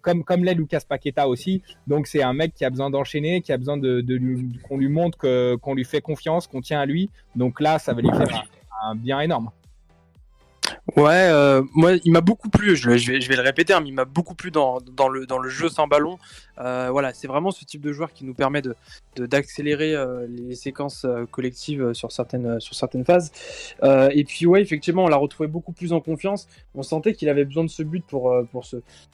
[0.01, 1.63] comme, comme l'est Lucas Paqueta aussi.
[1.87, 4.05] Donc c'est un mec qui a besoin d'enchaîner, qui a besoin de,
[4.67, 5.17] qu'on lui montre
[5.57, 7.09] qu'on lui fait confiance, qu'on tient à lui.
[7.35, 8.45] Donc là, ça va lui faire
[8.83, 9.51] un, bien énorme.
[10.95, 12.75] Ouais, euh, moi, il m'a beaucoup plu.
[12.75, 16.17] Je, vais, le répéter, hein, mais il m'a beaucoup plu dans, le jeu sans ballon.
[16.59, 18.61] Euh, voilà, c'est vraiment ce type de joueur qui nous permet
[19.17, 23.31] d'accélérer euh, les séquences collectives sur certaines sur certaines phases.
[23.83, 26.47] Et puis ouais, effectivement, on l'a retrouvé beaucoup plus en confiance.
[26.75, 28.31] On sentait qu'il avait besoin de ce but pour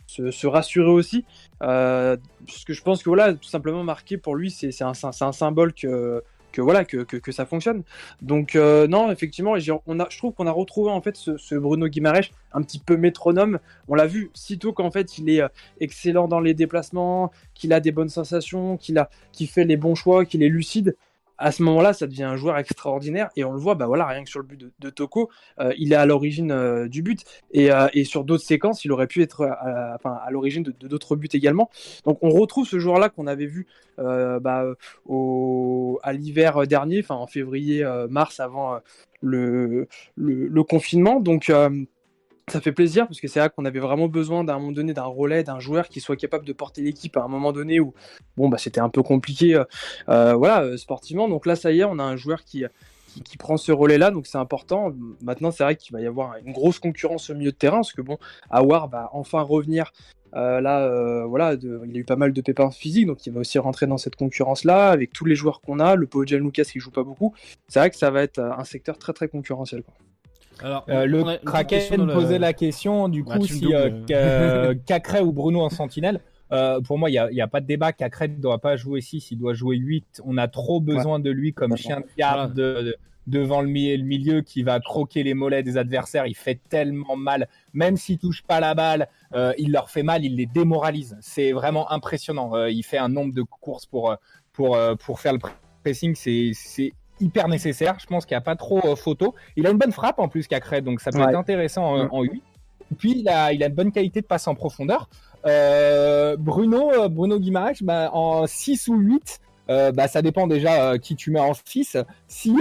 [0.07, 1.25] se rassurer aussi.
[1.59, 6.21] Parce que je pense que voilà, tout simplement marqué pour lui, c'est un symbole que
[6.51, 7.83] que voilà que, ça fonctionne.
[8.21, 9.55] Donc euh, non, effectivement,
[9.87, 12.79] on a, je trouve qu'on a retrouvé en fait ce, ce Bruno Guimaraes un petit
[12.79, 13.59] peu métronome.
[13.87, 15.47] On l'a vu sitôt qu'en fait il est euh,
[15.79, 19.95] excellent dans les déplacements, qu'il a des bonnes sensations, qu'il a, qu'il fait les bons
[19.95, 20.95] choix, qu'il est lucide.
[21.41, 24.23] À ce moment-là, ça devient un joueur extraordinaire et on le voit, bah voilà, rien
[24.23, 27.71] que sur le but de, Toko, euh, il est à l'origine euh, du but et,
[27.71, 31.69] euh, et sur d'autres séquences, il aurait pu être à, l'origine de d'autres buts également.
[32.05, 34.65] Donc on retrouve ce joueur-là qu'on avait vu bah,
[35.05, 38.79] au, à l'hiver dernier, enfin en février, euh, mars, avant
[39.21, 41.19] le, le, le confinement.
[41.19, 41.51] Donc
[42.47, 45.03] ça fait plaisir parce que c'est vrai qu'on avait vraiment besoin d'un moment donné d'un
[45.03, 47.93] relais, d'un joueur qui soit capable de porter l'équipe à un moment donné où
[48.37, 49.63] bon bah c'était un peu compliqué, euh,
[50.09, 51.29] euh, voilà, euh, sportivement.
[51.29, 52.65] Donc là ça y est, on a un joueur qui
[53.37, 54.93] prend ce relais-là, donc c'est important.
[55.21, 57.93] Maintenant, c'est vrai qu'il va y avoir une grosse concurrence au milieu de terrain, parce
[57.93, 58.17] que bon,
[58.49, 59.91] Awar va enfin revenir
[60.33, 63.85] là, voilà, il a eu pas mal de pépins physiques, donc il va aussi rentrer
[63.85, 65.95] dans cette concurrence-là avec tous les joueurs qu'on a.
[65.95, 67.33] Le Paul Lucas qui joue pas beaucoup,
[67.67, 69.83] c'est vrai que ça va être un secteur très très concurrentiel.
[70.63, 73.89] Alors, Euh, le a Kraken le- posait la question du Bah, coup me si euh.
[74.07, 76.19] Ca- Cacré ou Bruno en sentinelle.
[76.51, 77.93] Euh, pour moi, il n'y a, il y a pas de débat.
[77.93, 80.21] Cacré ne doit pas jouer 6, il doit jouer 8.
[80.25, 82.95] On a trop besoin de lui comme chien de garde de- de-
[83.27, 86.25] devant le, mi- le milieu qui va croquer les mollets des adversaires.
[86.25, 87.47] Il fait tellement mal.
[87.73, 91.15] Même s'il touche pas la balle, euh, il leur fait mal, il les démoralise.
[91.21, 92.53] C'est vraiment impressionnant.
[92.55, 94.15] Euh, il fait un nombre de courses pour,
[94.51, 95.39] pour, pour faire le
[95.83, 96.15] pressing.
[96.15, 96.91] C'est c'est
[97.21, 97.97] hyper nécessaire.
[97.99, 99.35] Je pense qu'il n'y a pas trop euh, photo.
[99.55, 101.29] Il a une bonne frappe en plus Cacré, donc ça peut Ouais.
[101.29, 102.09] être intéressant euh, Mm.
[102.11, 102.43] en 8.
[102.97, 105.09] Puis il a, il a une bonne qualité de passe en profondeur.
[105.45, 110.91] Euh, Bruno, euh, Bruno Guimaraes, bah, en 6 ou 8, euh, bah, ça dépend déjà
[110.91, 111.97] euh, qui tu mets en 6.
[112.27, 112.53] Si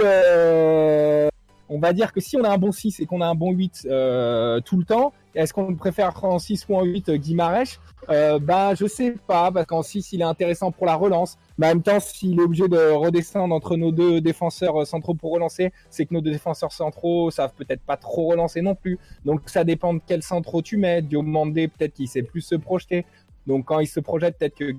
[1.73, 3.51] on va dire que si on a un bon 6 et qu'on a un bon
[3.51, 7.79] 8 euh, tout le temps, est-ce qu'on préfère en 6 ou en 8 euh, Guimaraes
[8.09, 11.37] euh, Bah je sais pas, parce qu'en 6 il est intéressant pour la relance.
[11.57, 15.13] Mais en même temps, s'il est obligé de redescendre entre nos deux défenseurs euh, centraux
[15.13, 18.99] pour relancer, c'est que nos deux défenseurs centraux savent peut-être pas trop relancer non plus.
[19.25, 21.01] Donc ça dépend de quel centraux tu mets.
[21.01, 23.05] Diomandé, peut-être qu'il sait plus se projeter.
[23.47, 24.75] Donc quand il se projette, peut-être que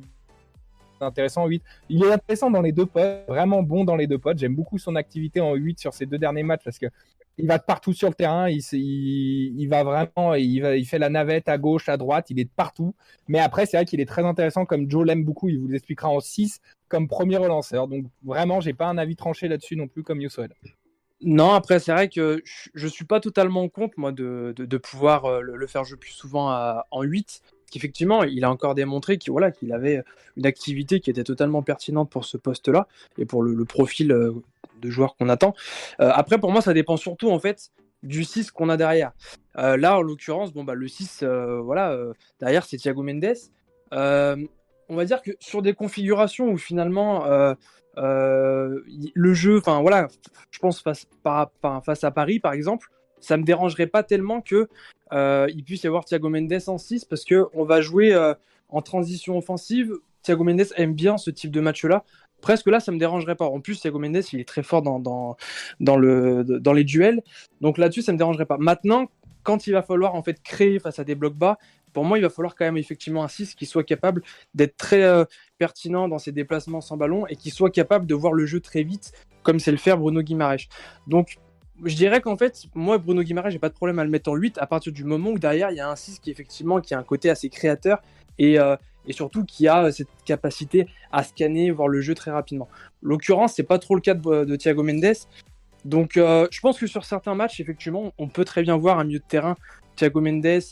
[1.03, 1.63] intéressant en 8.
[1.89, 4.39] Il est intéressant dans les deux potes, vraiment bon dans les deux potes.
[4.39, 6.87] J'aime beaucoup son activité en 8 sur ces deux derniers matchs parce que
[7.39, 11.49] il va de partout sur le terrain, il, va vraiment, il, il fait la navette
[11.49, 12.95] à gauche, à droite, il est de partout.
[13.29, 16.09] Mais après, c'est vrai qu'il est très intéressant, comme Joe l'aime beaucoup, il vous l'expliquera
[16.09, 17.89] en 6 comme premier relanceur.
[17.89, 20.51] Donc vraiment, j'ai pas un avis tranché là-dessus non plus comme Youssouel.
[21.25, 25.41] Non, après, c'est vrai que je, je suis pas totalement contre, moi, de, pouvoir euh,
[25.41, 26.53] le, faire jouer plus souvent
[26.91, 27.43] en 8.
[27.71, 30.03] qu'effectivement, il a encore démontré qu'il avait
[30.37, 34.13] une activité qui était totalement pertinente pour ce poste-là et pour le, profil
[34.83, 35.55] de joueur qu'on attend.
[35.99, 37.71] après, pour moi, ça dépend surtout en fait
[38.03, 39.13] du 6 qu'on a derrière.
[39.55, 41.25] là, en l'occurrence, bon, bah, le 6,
[41.63, 41.97] voilà,
[42.41, 43.35] derrière, c'est Thiago Mendes.
[43.93, 47.25] on va dire que sur des configurations où finalement
[47.97, 50.09] le jeu, enfin voilà,
[50.51, 51.07] je pense face,
[51.85, 52.89] face à Paris par exemple,
[53.23, 54.69] ça me dérangerait pas tellement que
[55.13, 58.35] euh, il puisse y avoir Thiago Mendes en 6 parce que on va jouer euh,
[58.69, 59.95] en transition offensive.
[60.23, 62.05] Thiago Mendes aime bien ce type de match-là.
[62.43, 63.47] Presque là, ça me dérangerait pas.
[63.47, 65.37] En plus, Thiago Mendes, il est très fort dans, dans,
[65.81, 67.23] dans, le, dans les duels.
[67.63, 68.59] Donc là-dessus, ça me dérangerait pas.
[68.59, 69.09] Maintenant,
[69.43, 71.57] quand il va falloir en fait créer face à des blocs bas,
[71.93, 74.23] pour moi, il va falloir quand même effectivement un 6 qui soit capable
[74.55, 75.25] d'être très euh,
[75.59, 78.83] pertinent dans ses déplacements sans ballon et qui soit capable de voir le jeu très
[78.83, 80.69] vite, comme c'est le faire Bruno Guimaraes.
[81.07, 81.37] Donc,
[81.85, 84.37] je dirais qu'en fait, moi, Bruno Guimaraes, j'ai pas de problème à le mettre en
[84.37, 86.95] 8 à partir du moment où derrière, il y a un 6 qui, effectivement, qui
[86.95, 88.01] a un côté assez créateur
[88.39, 88.77] et, euh,
[89.07, 92.69] et surtout qui a cette capacité à scanner, voir le jeu très rapidement.
[93.03, 95.15] L'occurrence, c'est pas trop le cas de, Thiago Mendes.
[95.85, 99.05] Donc, euh, je pense que sur certains matchs, effectivement, on peut très bien voir un
[99.05, 99.57] milieu de terrain,
[99.97, 100.63] Thiago Mendes,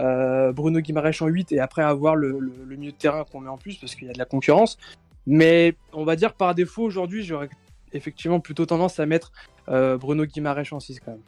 [0.00, 3.58] euh, Bruno Guimaraes en 8 et après avoir le, milieu de terrain qu'on met en
[3.58, 4.78] plus parce qu'il y a de la concurrence.
[5.26, 7.50] Mais on va dire par défaut, aujourd'hui, j'aurais
[7.92, 9.32] effectivement plutôt tendance à mettre
[9.68, 11.20] euh, Bruno Guimaraes en 6 quand même.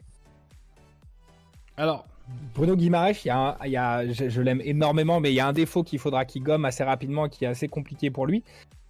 [1.77, 2.07] Alors,
[2.55, 5.99] Bruno Guimaraes, a, y a, je, l'aime énormément, mais il y a un défaut qu'il
[5.99, 8.43] faudra qu'il gomme assez rapidement, qui est assez compliqué pour lui.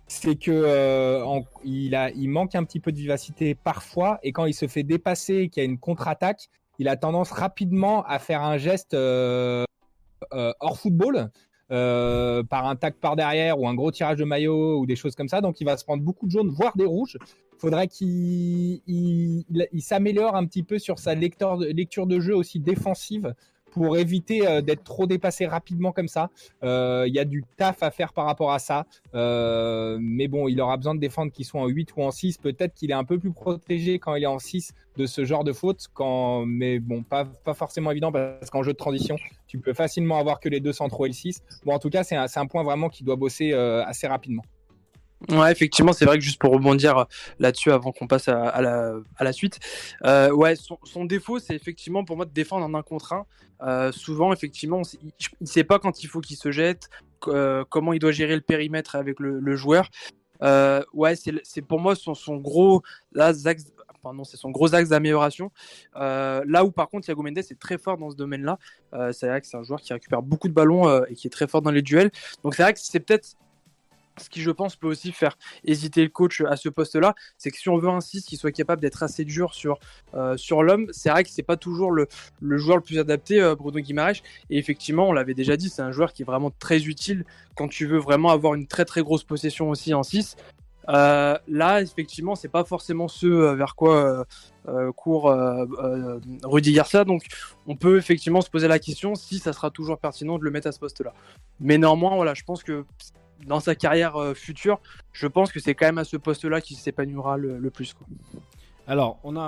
[0.08, 4.54] C'est que euh, il, il manque un petit peu de vivacité parfois, et quand il
[4.54, 8.58] se fait dépasser, qu'il y a une contre-attaque, il a tendance rapidement à faire un
[8.58, 9.66] geste euh,
[10.32, 11.30] hors football,
[11.70, 15.30] par un tac par derrière ou un gros tirage de maillot ou des choses comme
[15.30, 15.42] ça.
[15.42, 17.18] Donc il va se prendre beaucoup de jaunes, voire des rouges
[17.64, 18.82] faudrait qu'il
[19.80, 23.34] s'améliore un petit peu sur sa lecture de jeu aussi défensive
[23.72, 26.30] pour éviter euh, d'être trop dépassé rapidement comme ça.
[26.64, 28.86] Euh, il y a du taf à faire par rapport à ça.
[29.16, 32.38] Euh, mais bon, il aura besoin de défendre qu'il soit en 8 ou en 6.
[32.38, 35.46] Peut-être qu'il est un peu plus protégé quand il est en 6 de ce genre
[35.46, 35.88] de faute.
[36.46, 39.16] Mais bon, pas, forcément évident parce qu'en jeu de transition,
[39.48, 41.42] tu peux facilement avoir que les deux centraux et le 6.
[41.66, 44.44] Bon, en tout cas, c'est un, point vraiment qui doit bosser assez rapidement.
[45.30, 47.06] Ouais, effectivement, c'est vrai que juste pour rebondir
[47.40, 49.60] là-dessus avant qu'on passe à, la, suite,
[50.06, 53.26] euh, ouais, son, défaut, c'est effectivement pour moi de défendre en un contre un.
[53.62, 56.90] Euh, souvent, effectivement, il ne sait pas quand il faut qu'il se jette,
[57.28, 59.90] euh, comment il doit gérer le périmètre avec le, joueur.
[60.42, 62.82] Ouais, c'est pour moi son, gros
[63.18, 63.44] axe,
[64.26, 65.52] c'est son gros axe d'amélioration.
[65.96, 68.60] Là où par contre Thiago Mendes est très fort dans ce domaine-là.
[69.14, 71.48] c'est vrai que c'est un joueur qui récupère beaucoup de ballons et qui est très
[71.48, 72.12] fort dans les duels.
[72.44, 73.38] Donc c'est vrai que c'est peut-être
[74.22, 77.58] ce qui, je pense, peut aussi faire hésiter le coach à ce poste-là, c'est que
[77.58, 79.80] si on veut un 6 qui soit capable d'être assez dur sur,
[80.14, 82.08] euh, sur l'homme, c'est vrai que c'est pas toujours le,
[82.42, 84.22] le, joueur le plus adapté, euh, Bruno Guimaraes.
[84.50, 87.68] Et effectivement, on l'avait déjà dit, c'est un joueur qui est vraiment très utile quand
[87.68, 90.36] tu veux vraiment avoir une très très grosse possession aussi en 6.
[90.90, 94.26] Euh, là, effectivement, c'est pas forcément ce vers quoi
[94.96, 95.34] court
[96.44, 97.06] Rudy Garcia.
[97.06, 97.24] Donc,
[97.68, 100.68] on peut effectivement se poser la question si ça sera toujours pertinent de le mettre
[100.68, 101.14] à ce poste-là.
[101.60, 102.86] Mais néanmoins, voilà, je pense que
[103.46, 104.80] dans sa carrière euh, future,
[105.12, 107.96] je pense que c'est quand même à ce poste-là qu'il s'épanouira le, plus.
[108.88, 109.42] Alors, on a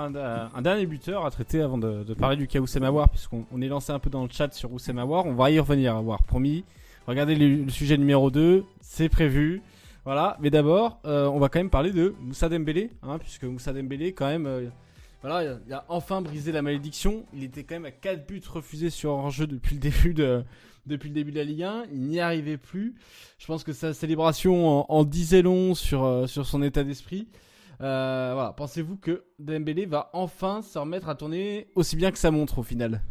[0.54, 3.98] un, dernier buteur à traiter avant de, parler du cas Oussem puisqu'on est lancé un
[3.98, 6.64] peu dans le chat sur Oussem On va y revenir, avoir promis.
[7.06, 9.62] Regardez le, sujet numéro 2, c'est prévu.
[10.04, 13.72] Voilà, mais d'abord, euh, on va quand même parler de Moussa Dembélé, hein, puisque Moussa
[13.72, 14.68] Dembélé, quand même, euh,
[15.20, 17.24] voilà, il a, enfin brisé la malédiction.
[17.34, 20.44] Il était quand même à 4 buts refusés sur un jeu depuis le début de,
[20.86, 21.86] depuis le début de la Ligue 1.
[21.92, 22.94] Il n'y arrivait plus.
[23.38, 27.28] Je pense que sa célébration en, disait long sur, euh, sur son état d'esprit.
[27.80, 28.52] Euh, voilà.
[28.52, 32.62] Pensez-vous que Dembélé va enfin se remettre à tourner aussi bien que sa montre au
[32.62, 33.02] final?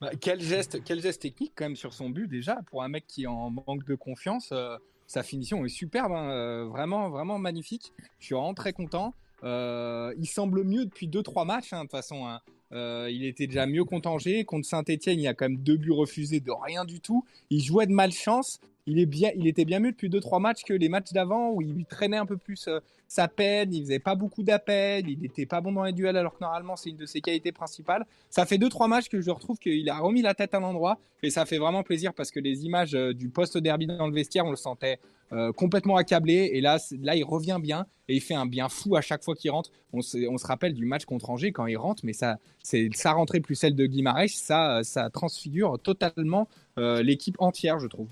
[0.00, 3.06] Bah, quel, geste, quel geste technique quand même sur son but déjà pour un mec
[3.06, 4.50] qui est en manque de confiance.
[4.52, 7.92] Euh, sa finition est superbe, hein, vraiment, vraiment magnifique.
[8.18, 9.14] Je suis vraiment très content.
[9.44, 12.26] il semble mieux depuis 2-3 matchs, hein, de toute façon.
[12.26, 12.40] Hein.
[12.72, 14.44] Euh, il était déjà mieux contangé.
[14.44, 17.24] Contre Saint-Etienne, il y a quand même deux buts refusés de rien du tout.
[17.50, 18.60] Il jouait de malchance.
[18.88, 22.26] Il, était bien mieux depuis 2-3 matchs que les matchs d'avant où il traînait un
[22.26, 23.74] peu plus euh, sa peine.
[23.74, 25.08] Il faisait pas beaucoup d'appels.
[25.08, 27.50] Il n'était pas bon dans les duels alors que normalement c'est une de ses qualités
[27.50, 28.06] principales.
[28.30, 31.30] Ça fait 2-3 matchs que je retrouve qu'il a remis la tête à l'endroit et
[31.30, 34.50] ça fait vraiment plaisir parce que les images euh, du post-derby dans le vestiaire, on
[34.50, 35.00] le sentait
[35.32, 36.50] euh, complètement accablé.
[36.52, 39.34] Et là, là, il revient bien et il fait un bien fou à chaque fois
[39.34, 39.72] qu'il rentre.
[39.92, 43.40] On se, rappelle du match contre Angers quand il rentre, mais ça, c'est sa rentrée
[43.40, 46.46] plus celle de Guimarães, ça, ça transfigure totalement
[46.76, 48.08] l'équipe entière, je trouve.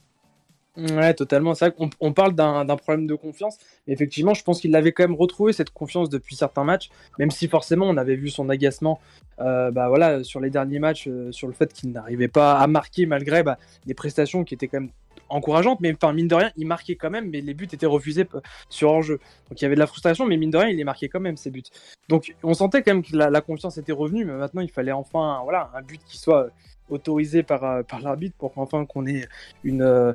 [0.76, 1.54] Ouais, totalement.
[1.54, 3.58] C'est vrai qu'on on parle d'un problème de confiance.
[3.86, 7.46] Effectivement, je pense qu'il avait quand même retrouvé cette confiance depuis certains matchs, même si
[7.46, 9.00] forcément on avait vu son agacement
[9.40, 12.66] euh, bah, voilà, sur les derniers matchs, euh, sur le fait qu'il n'arrivait pas à
[12.66, 13.56] marquer malgré bah,
[13.86, 14.90] des prestations qui étaient quand même
[15.28, 15.80] encourageantes.
[15.80, 18.40] Mais enfin, mine de rien, il marquait quand même, mais les buts étaient refusés euh,
[18.68, 19.20] sur hors-jeu.
[19.50, 21.20] Donc il y avait de la frustration, mais mine de rien, il les marquait quand
[21.20, 21.62] même, ces buts.
[22.08, 25.40] Donc on sentait quand même que la, confiance était revenue, mais maintenant il fallait enfin
[25.44, 26.48] voilà, un but qui soit
[26.90, 29.26] autorisé par, euh, par l'arbitre pour qu'enfin qu'on ait
[29.62, 30.12] une, euh,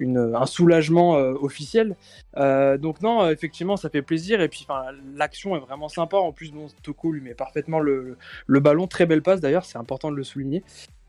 [0.00, 1.96] un soulagement euh, officiel.
[2.36, 4.40] Euh, donc non, effectivement, ça fait plaisir.
[4.40, 4.66] Et puis
[5.14, 6.16] l'action est vraiment sympa.
[6.16, 8.86] En plus, bon, Toko lui met parfaitement le, le ballon.
[8.86, 10.62] Très belle passe d'ailleurs, c'est important de le souligner.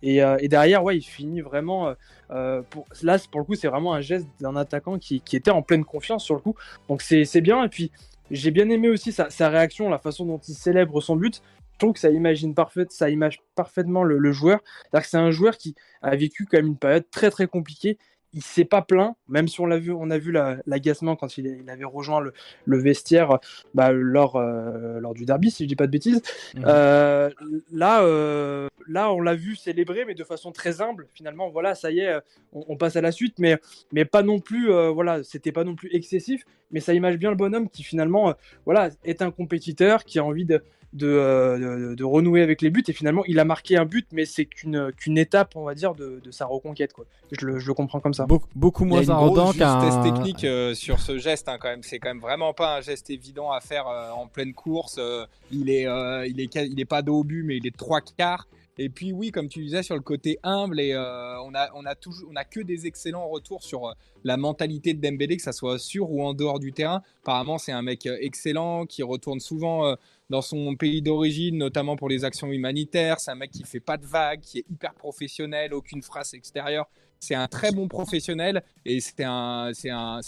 [0.04, 1.94] Et, euh, derrière, ouais, il finit vraiment.
[2.32, 2.62] Euh,
[3.04, 6.24] là, pour le coup, c'est vraiment un geste d'un attaquant qui, était en pleine confiance
[6.24, 6.56] sur le coup.
[6.90, 7.64] Donc c'est bien.
[7.64, 7.92] Et puis
[8.30, 11.42] j'ai bien aimé aussi sa, réaction, la façon dont il célèbre son but
[11.82, 14.60] trouve que ça imagine parfait, ça image parfaitement le, le joueur.
[15.02, 17.98] C'est un joueur qui a vécu quand même une période très très compliquée.
[18.34, 20.32] Il s'est pas plaint, même si on l'a vu, on a vu
[20.66, 22.34] l'agacement la, quand il, il, avait rejoint le,
[22.66, 23.40] le vestiaire
[23.74, 26.22] bah, lors, euh, lors du derby, si je dis pas de bêtises.
[26.56, 26.64] Mmh.
[26.66, 27.30] Euh,
[27.72, 31.08] là, euh, là, on l'a vu célébrer, mais de façon très humble.
[31.14, 32.16] Finalement, voilà, ça y est,
[32.54, 33.60] on, on passe à la suite, mais,
[33.92, 37.36] mais pas non plus, voilà, c'était pas non plus excessif, mais ça image bien le
[37.36, 38.34] bonhomme qui finalement,
[38.66, 42.70] voilà, est un compétiteur qui a envie de de, euh, de, de, renouer avec les
[42.70, 42.84] buts.
[42.88, 45.96] Et finalement, il a marqué un but, mais c'est qu'une qu'une étape, on va dire,
[45.96, 46.94] de, de, sa reconquête.
[46.94, 47.06] Quoi.
[47.32, 48.26] Je, le, je le comprends comme ça.
[48.26, 50.04] Beaucoup, beaucoup moins ardent qu'un.
[50.04, 51.84] technique euh, sur ce geste, hein, quand même.
[51.84, 54.98] C'est quand même vraiment pas un geste évident à faire euh, en pleine course.
[55.00, 57.76] Euh, il est, euh, il est, il est pas dos au but, mais il est
[57.76, 58.48] trois quarts.
[58.78, 61.86] Et puis oui, comme tu disais sur le côté humble, et euh, on a on
[61.86, 65.44] a toujours on a que des excellents retours sur euh, la mentalité de Dembélé, que
[65.44, 67.02] ça soit sur ou en dehors du terrain.
[67.24, 69.96] Apparemment, c'est un mec excellent qui retourne souvent euh,
[70.30, 73.20] dans son pays d'origine, notamment pour les actions humanitaires.
[73.20, 76.88] C'est un mec qui fait pas de vagues, qui est hyper professionnel, aucune phrase extérieure.
[77.24, 79.72] C'est un très bon professionnel et c'est un,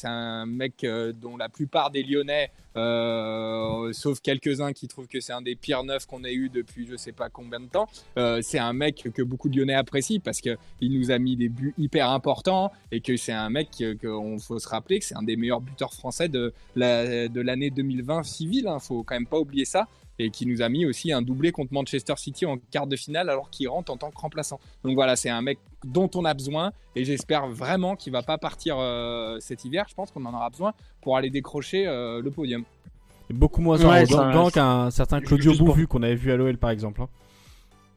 [0.04, 5.34] un, mec euh, dont la plupart des Lyonnais, euh, sauf quelques-uns qui trouvent que c'est
[5.34, 7.88] un des pires neufs qu'on ait eu depuis je sais pas combien de temps,
[8.20, 11.36] euh, c'est un mec que beaucoup de Lyonnais apprécient parce que il nous a mis
[11.36, 15.18] des buts hyper importants et que c'est un mec qu'on faut se rappeler que c'est
[15.18, 18.68] un des meilleurs buteurs français de, la, de l'année 2020 civile.
[18.68, 19.88] Hein, faut quand même pas oublier ça
[20.20, 23.30] et qui nous a mis aussi un doublé contre Manchester City en quart de finale
[23.30, 24.60] alors qu'il rentre en tant que remplaçant.
[24.84, 28.38] Donc voilà, c'est un mec dont on a besoin et j'espère vraiment qu'il va pas
[28.38, 29.86] partir euh, cet hiver.
[29.90, 32.64] Je pense qu'on en aura besoin pour aller décrocher euh, le podium.
[33.30, 36.70] Et beaucoup moins ouais, arrogant qu'un certain Claudio Bouvu qu'on avait vu à l'OL par
[36.70, 37.02] exemple.
[37.02, 37.10] Hein.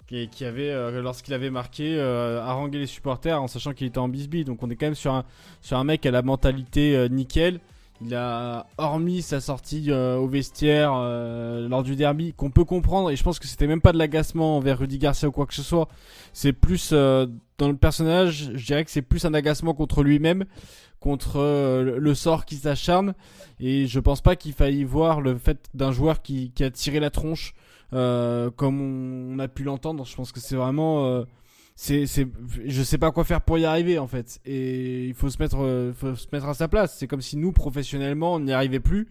[0.06, 3.98] Qui, qui, avait, euh, lorsqu'il avait marqué, euh, harangué les supporters en sachant qu'il était
[3.98, 4.44] en bisbee.
[4.44, 5.24] Donc on est quand même sur un,
[5.62, 7.60] sur un mec a la mentalité euh, nickel.
[8.04, 13.10] Il a, hormis sa sortie euh, au vestiaire euh, lors du derby, qu'on peut comprendre,
[13.10, 15.54] et je pense que c'était même pas de l'agacement envers Rudy Garcia ou quoi que
[15.54, 15.88] ce soit.
[16.32, 17.26] C'est plus euh,
[17.58, 20.44] dans le personnage, je dirais que c'est plus un agacement contre lui-même,
[21.00, 23.14] contre euh, le sort qui s'acharne.
[23.60, 27.00] Et je pense pas qu'il faille voir le fait d'un joueur qui, qui, a tiré
[27.00, 27.54] la tronche,
[27.92, 28.80] euh, comme
[29.32, 30.04] on, a pu l'entendre.
[30.04, 31.24] Je pense que c'est vraiment
[31.76, 32.26] c'est c'est
[32.64, 35.58] je sais pas quoi faire pour y arriver en fait et il faut se mettre
[35.60, 38.80] euh, faut se mettre à sa place c'est comme si nous professionnellement on n'y arrivait
[38.80, 39.08] plus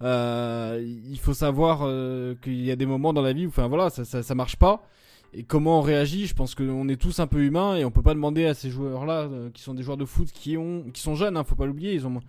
[0.00, 3.68] euh, il faut savoir euh, qu'il y a des moments dans la vie où enfin
[3.68, 4.82] voilà ça, ça ça marche pas
[5.32, 8.02] et comment on réagit je pense qu'on est tous un peu humains et on peut
[8.02, 10.84] pas demander à ces joueurs là euh, qui sont des joueurs de foot qui ont
[10.92, 12.20] qui sont jeunes hein, faut pas l'oublier ils ont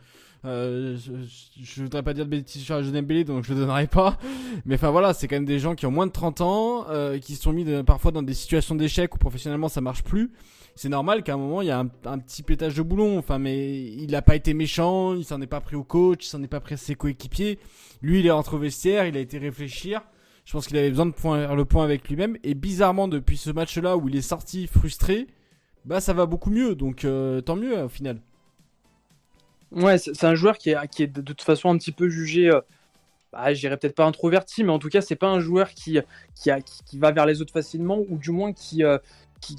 [0.45, 1.12] euh, je,
[1.62, 4.17] je, voudrais pas dire de bêtises sur Dembélé donc je le donnerai pas.
[4.65, 7.19] Mais enfin voilà c'est quand même des gens qui ont moins de 30 ans euh,
[7.19, 10.31] qui sont mis de, parfois dans des situations d'échec où professionnellement ça marche plus.
[10.75, 13.17] C'est normal qu'à un moment il y a un, petit pétage de boulon.
[13.17, 16.29] Enfin mais il a pas été méchant il s'en est pas pris au coach il
[16.29, 17.59] s'en est pas pris à ses coéquipiers.
[18.01, 20.01] Lui il est rentré au il a été réfléchir
[20.49, 22.35] je pense qu'il avait besoin de faire le point avec lui-même.
[22.43, 25.27] Et bizarrement depuis ce match là où il est sorti frustré
[25.85, 26.73] bah ça va beaucoup mieux.
[26.73, 28.19] Donc euh, tant mieux au final.
[29.71, 32.62] Ouais, c'est un joueur qui est, de toute façon un petit peu jugé, euh,
[33.31, 35.99] bah, peut-être pas introverti, mais en tout cas, c'est pas un joueur qui,
[36.33, 38.97] qui, va vers les autres facilement, ou du moins qui, euh,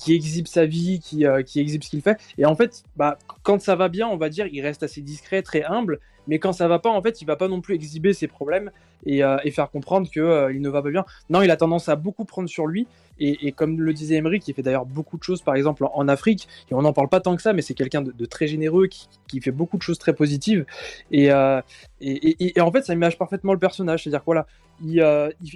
[0.09, 2.21] exhibe sa vie, qui, euh, qui exhibe ce qu'il fait.
[2.37, 5.43] Et en fait, bah, quand ça va bien, on va dire, il reste assez discret,
[5.43, 8.13] très humble, mais quand ça va pas, en fait, il va pas non plus exhiber
[8.13, 8.71] ses problèmes
[9.07, 11.05] et, euh, faire comprendre que euh, ne va pas bien.
[11.29, 12.87] Non, il a tendance à beaucoup prendre sur lui.
[13.23, 16.49] Et, comme le disait Emery, qui fait d'ailleurs beaucoup de choses, par exemple en, Afrique,
[16.71, 19.41] et on n'en parle pas tant que ça, mais c'est quelqu'un de, très généreux qui,
[19.43, 20.65] fait beaucoup de choses très positives.
[21.11, 21.61] Et, euh,
[22.01, 24.05] et, en fait, ça image parfaitement le personnage.
[24.05, 24.47] C'est-à-dire que voilà,
[24.83, 25.05] il,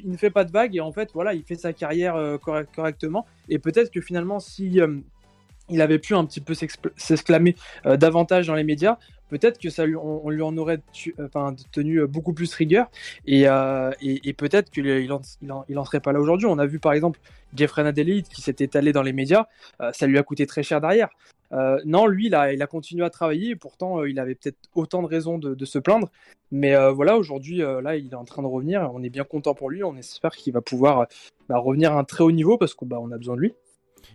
[0.04, 3.24] ne fait pas de vagues et en fait, voilà, il fait sa carrière correct, correctement.
[3.48, 4.80] Et peut-être que finalement, si
[5.70, 6.52] il avait pu un petit peu
[6.96, 8.98] s'exclamer davantage dans les médias,
[9.38, 10.80] peut-être que ça lui, on, lui en aurait
[11.20, 12.88] enfin, tenu beaucoup plus rigueur
[13.26, 13.90] et, euh,
[14.36, 16.46] peut-être qu'il il serait pas là aujourd'hui.
[16.46, 17.18] On a vu par exemple
[17.54, 19.46] Jeffrey Nadelite qui s'est étalé dans les médias,
[19.80, 21.08] euh, ça lui a coûté très cher derrière.
[21.52, 25.38] Euh, non, lui, il a, continué à travailler pourtant il avait peut-être autant de raisons
[25.38, 26.10] de, se plaindre.
[26.50, 28.90] Mais voilà, aujourd'hui, là, il est en train de revenir.
[28.94, 29.82] On est bien content pour lui.
[29.82, 31.06] On espère qu'il va pouvoir
[31.48, 33.54] bah, revenir à un très haut niveau parce qu'on bah, a besoin de lui.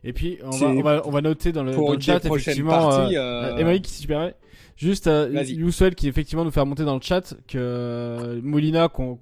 [0.04, 2.90] Et puis, on va, on va, on, va, noter dans le, dans le chat, effectivement,
[2.90, 3.80] parties, euh, euh...
[3.84, 4.36] si tu permets,
[4.78, 9.18] juste, euh, Youssel qui effectivement nous fait remonter dans le chat que euh, Molina, qu'on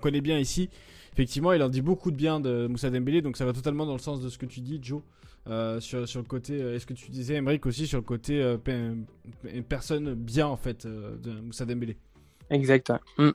[0.00, 0.68] connaît bien ici,
[1.12, 3.94] effectivement, il en dit beaucoup de bien de Moussa Dembélé, donc ça va totalement dans
[3.94, 5.02] le sens de ce que tu dis, Joe.
[5.46, 8.56] Euh, sur, sur le côté, est-ce que tu disais, Emmerich, aussi sur le côté
[9.66, 11.96] personne bien en fait de Moussa Dembélé?
[12.50, 12.92] Exact.
[13.16, 13.30] Mm.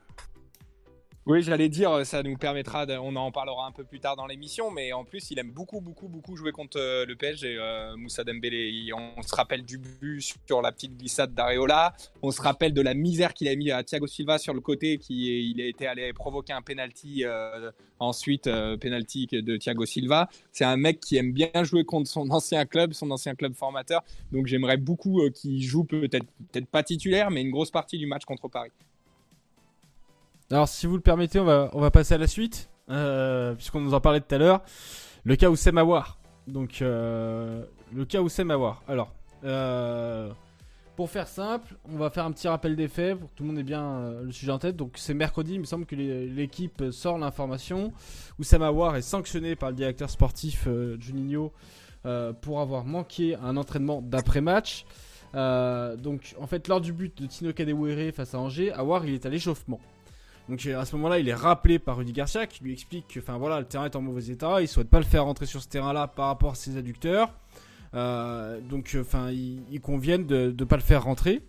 [1.26, 4.70] Oui, j'allais dire, ça nous permettra, on en parlera un peu plus tard dans l'émission,
[4.70, 8.24] mais en plus, il aime beaucoup, beaucoup, beaucoup jouer contre euh, le PSG, euh, Moussa
[8.24, 8.90] Dembélé.
[8.92, 12.92] On, se rappelle du but sur la petite glissade d'Areola, on se rappelle de la
[12.92, 16.12] misère qu'il a mis à Thiago Silva sur le côté, qui il a été allé
[16.12, 17.70] provoquer un penalty euh,
[18.00, 18.44] ensuite,
[18.78, 20.28] penalty de Thiago Silva.
[20.52, 24.04] C'est un mec qui aime bien jouer contre son ancien club, son ancien club formateur,
[24.30, 28.26] donc j'aimerais beaucoup qu'il joue peut-être peut-être pas titulaire, mais une grosse partie du match
[28.26, 28.72] contre Paris.
[30.54, 33.80] Alors, si vous le permettez, on va, on va passer à la suite, euh, puisqu'on
[33.80, 34.62] nous en parlait tout à l'heure.
[35.24, 36.16] Le cas où c'est Mawar.
[36.46, 38.80] Donc, euh, le cas où c'est Mawar.
[38.86, 40.30] Alors, euh,
[40.94, 43.48] pour faire simple, on va faire un petit rappel des faits pour que tout le
[43.48, 44.76] monde ait bien le sujet en tête.
[44.76, 47.92] Donc, c'est mercredi, il me semble que l'équipe sort l'information.
[48.38, 50.68] où Mawar est sanctionné par le directeur sportif
[51.00, 51.52] Juninho
[52.42, 54.86] pour avoir manqué un entraînement d'après-match.
[55.34, 59.26] donc, en fait, lors du but de Tino Kadewere face à Angers, Awar il est
[59.26, 59.80] à l'échauffement.
[60.48, 63.38] Donc à ce moment-là, il est rappelé par Rudy Garcia qui lui explique que enfin
[63.38, 65.68] voilà, le terrain est en mauvais état, il souhaite pas le faire rentrer sur ce
[65.68, 67.32] terrain-là par rapport à ses adducteurs.
[67.94, 71.40] Euh, donc enfin ils, conviennent de ne pas le faire rentrer.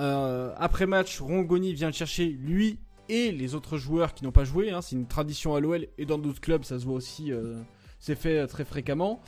[0.00, 4.44] Euh, après match, Rongoni vient le chercher lui et les autres joueurs qui n'ont pas
[4.44, 4.70] joué.
[4.70, 4.82] Hein.
[4.82, 7.32] c'est une tradition à l'OL et dans d'autres clubs, ça se voit aussi.
[7.32, 7.56] Euh,
[8.02, 9.20] c'est fait très fréquemment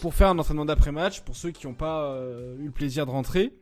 [0.00, 2.18] pour faire un entraînement d'après-match pour ceux qui n'ont pas
[2.58, 3.52] eu le plaisir de rentrer.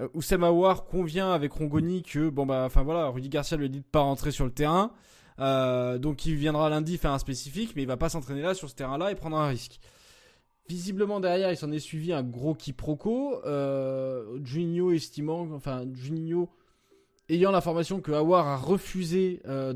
[0.00, 3.80] Euh, Oussem Aouar convient avec Rongoni que, bon bah, enfin voilà, Rudy Garcia lui dit
[3.80, 4.92] de pas rentrer sur le terrain.
[5.40, 8.68] Euh, donc il viendra lundi faire un spécifique, mais il va pas s'entraîner là sur
[8.68, 9.78] ce terrain-là et prendre un risque.
[10.68, 13.40] Visiblement derrière, il s'en est suivi un gros quiproquo.
[13.46, 16.50] Euh, Juninho estimant, enfin Juninho
[17.28, 19.72] ayant l'information que Awar a refusé euh,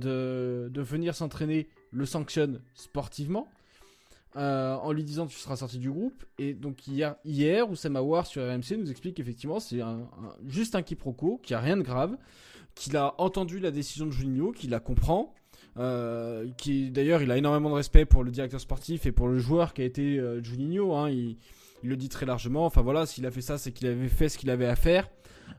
[0.68, 3.48] de, venir s'entraîner, le sanctionne sportivement.
[4.34, 6.24] Euh, en lui disant tu seras sorti du groupe.
[6.38, 10.08] Et donc hier, hier Oussama War sur RMC nous explique qu'effectivement c'est un,
[10.46, 12.16] juste un quiproquo, qu'il n'y a rien de grave,
[12.74, 15.34] qu'il a entendu la décision de Juninho, qu'il la comprend.
[15.78, 19.38] Euh, qui d'ailleurs il a énormément de respect pour le directeur sportif et pour le
[19.38, 20.94] joueur qui a été euh, Juninho.
[20.94, 21.36] Hein, il,
[21.82, 22.64] le dit très largement.
[22.64, 25.10] Enfin voilà, s'il a fait ça, c'est qu'il avait fait ce qu'il avait à faire.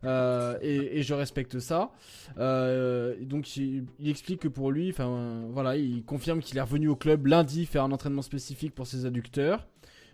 [0.04, 1.92] Euh, et, je respecte ça.
[2.38, 6.96] Euh, donc il, explique que pour lui, enfin voilà, il confirme qu'il est revenu au
[6.96, 9.68] club lundi faire un entraînement spécifique pour ses adducteurs.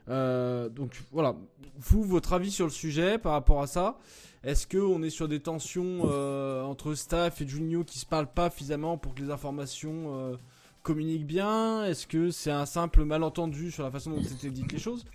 [0.09, 1.35] Euh, donc voilà,
[1.77, 3.99] vous votre avis sur le sujet par rapport à ça?
[4.43, 8.49] Est-ce que on est sur des tensions entre staff et Junio qui se parlent pas
[8.49, 10.37] suffisamment pour que les informations
[10.81, 11.85] communiquent bien?
[11.85, 15.05] Est-ce que c'est un simple malentendu sur la façon dont étaient dites les choses?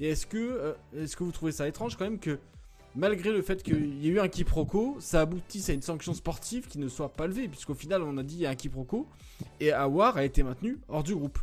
[0.00, 2.38] Et est-ce que est-ce que vous trouvez ça étrange quand même que
[2.94, 6.68] malgré le fait qu'il y ait eu un quiproquo, ça aboutisse à une sanction sportive
[6.68, 9.06] qui ne soit pas levée, puisqu'au final, on a dit il y a un quiproquo,
[9.60, 11.38] et Awar a été maintenu hors du groupe.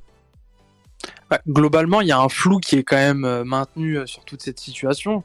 [1.29, 4.23] Bah, globalement, il y a un flou qui est quand même euh, maintenu euh, sur
[4.25, 5.23] toute cette situation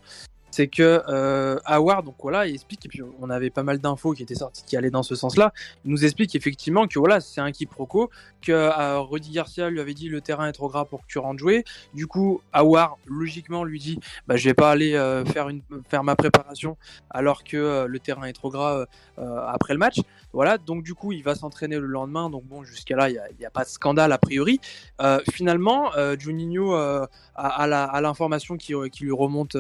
[0.57, 4.15] c'est que euh, Howard, donc voilà, il explique, et puis on avait pas mal d'infos
[4.15, 5.53] qui étaient sorties qui allaient dans ce sens-là,
[5.85, 8.09] il nous explique effectivement que voilà, c'est un quiproquo,
[8.41, 11.19] que euh, Rudy Garcia lui avait dit le terrain est trop gras pour que tu
[11.19, 11.65] rentres jouer.
[11.93, 16.79] Du coup, Howard, logiquement, lui dit bah, je vais pas aller euh, faire, ma préparation
[17.11, 18.87] alors que euh, le terrain est trop gras
[19.19, 19.97] après le match.
[20.33, 23.47] Voilà, donc du coup, il va s'entraîner le lendemain, donc bon, jusqu'à là, il n'y
[23.47, 24.59] a, pas de scandale a priori.
[25.31, 29.57] finalement, Juninho a, l'information qui, lui remonte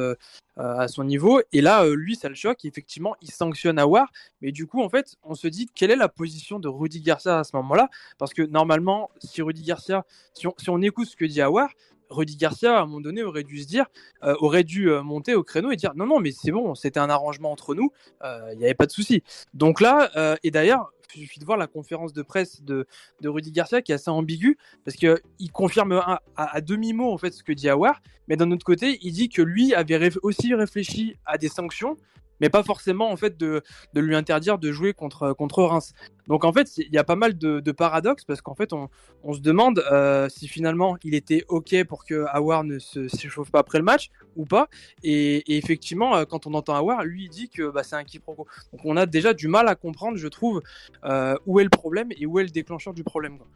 [0.56, 1.40] à son niveau.
[1.52, 2.64] Et là, euh, lui, ça le choque.
[2.64, 4.10] Effectivement, il sanctionne Awar.
[4.40, 7.38] Mais du coup, en fait, on se dit quelle est la position de Rudy Garcia
[7.38, 7.88] à ce moment-là?
[8.18, 10.04] Parce que normalement, si Rudy Garcia,
[10.34, 11.70] si on, écoute ce que dit Awar,
[12.10, 13.86] Rudy Garcia, à un moment donné, aurait dû se dire,
[14.22, 17.10] euh, aurait dû monter au créneau et dire non, non, mais c'est bon, c'était un
[17.10, 17.92] arrangement entre nous,
[18.24, 19.22] il n'y avait pas de souci.
[19.54, 20.10] Donc là,
[20.42, 22.86] et d'ailleurs, il suffit de voir la conférence de presse de,
[23.20, 26.02] de Rudy Garcia qui est assez ambiguë parce qu'il confirme
[26.36, 29.42] à, demi-mot en fait ce que dit Awar, mais d'un autre côté, il dit que
[29.42, 31.96] lui avait aussi réfléchi à des sanctions
[32.40, 33.62] mais pas forcément en fait de,
[33.94, 35.92] de lui interdire de jouer contre, contre Reims.
[36.28, 38.88] Donc en fait, il y a pas mal de, paradoxes parce qu'en fait, on,
[39.22, 43.60] on, se demande euh, si finalement il était OK pour que Awar ne s'échauffe pas
[43.60, 44.68] après le match ou pas.
[45.02, 48.46] Et, effectivement, euh, quand on entend Awar, lui il dit que bah, c'est un quiproquo.
[48.72, 50.62] Donc on a déjà du mal à comprendre, je trouve,
[51.04, 53.38] euh, où est le problème et où est le déclencheur du problème.
[53.38, 53.46] Quoi.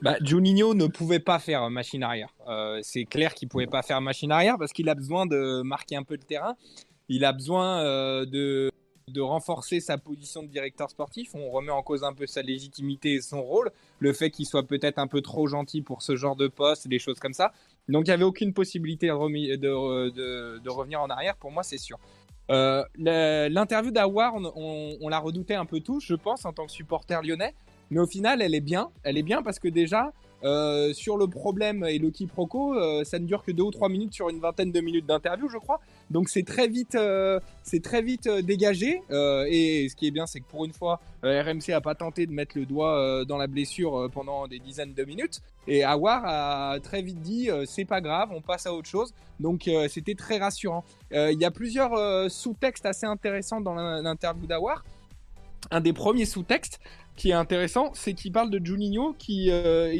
[0.00, 2.32] Bah, Juninho ne pouvait pas faire machine arrière.
[2.46, 5.96] Euh, c'est clair qu'il pouvait pas faire machine arrière parce qu'il a besoin de marquer
[5.96, 6.54] un peu le terrain.
[7.08, 8.70] Il a besoin euh, de,
[9.08, 11.34] de renforcer sa position de directeur sportif.
[11.34, 13.70] On remet en cause un peu sa légitimité et son rôle.
[13.98, 16.98] Le fait qu'il soit peut-être un peu trop gentil pour ce genre de poste, des
[16.98, 17.52] choses comme ça.
[17.88, 21.98] Donc il n'y avait aucune possibilité de, de, revenir en arrière, pour moi, c'est sûr.
[22.50, 26.66] Euh, L'interview d'Awar, on, on, on l'a redouté un peu tous, je pense, en tant
[26.66, 27.54] que supporter lyonnais.
[27.90, 28.90] Mais au final, elle est bien.
[29.02, 30.12] Elle est bien parce que déjà,
[30.44, 33.88] euh, sur le problème et le quiproquo, euh, ça ne dure que deux ou trois
[33.88, 35.80] minutes sur une vingtaine de minutes d'interview, je crois.
[36.10, 39.02] Donc c'est très vite, euh, c'est très vite euh, dégagé.
[39.10, 42.32] Et ce qui est bien, c'est que pour une fois, RMC a pas tenté de
[42.32, 45.40] mettre le doigt dans la blessure pendant des dizaines de minutes.
[45.66, 49.12] Et Awar a très vite dit, c'est pas grave, on passe à autre chose.
[49.40, 50.84] Donc c'était très rassurant.
[51.10, 54.84] Il y a plusieurs sous-textes assez intéressants dans l'interview d'Awar.
[55.70, 56.78] Un des premiers sous-textes,
[57.18, 59.92] qui est intéressant, c'est qu'il parle de Juninho, qui euh,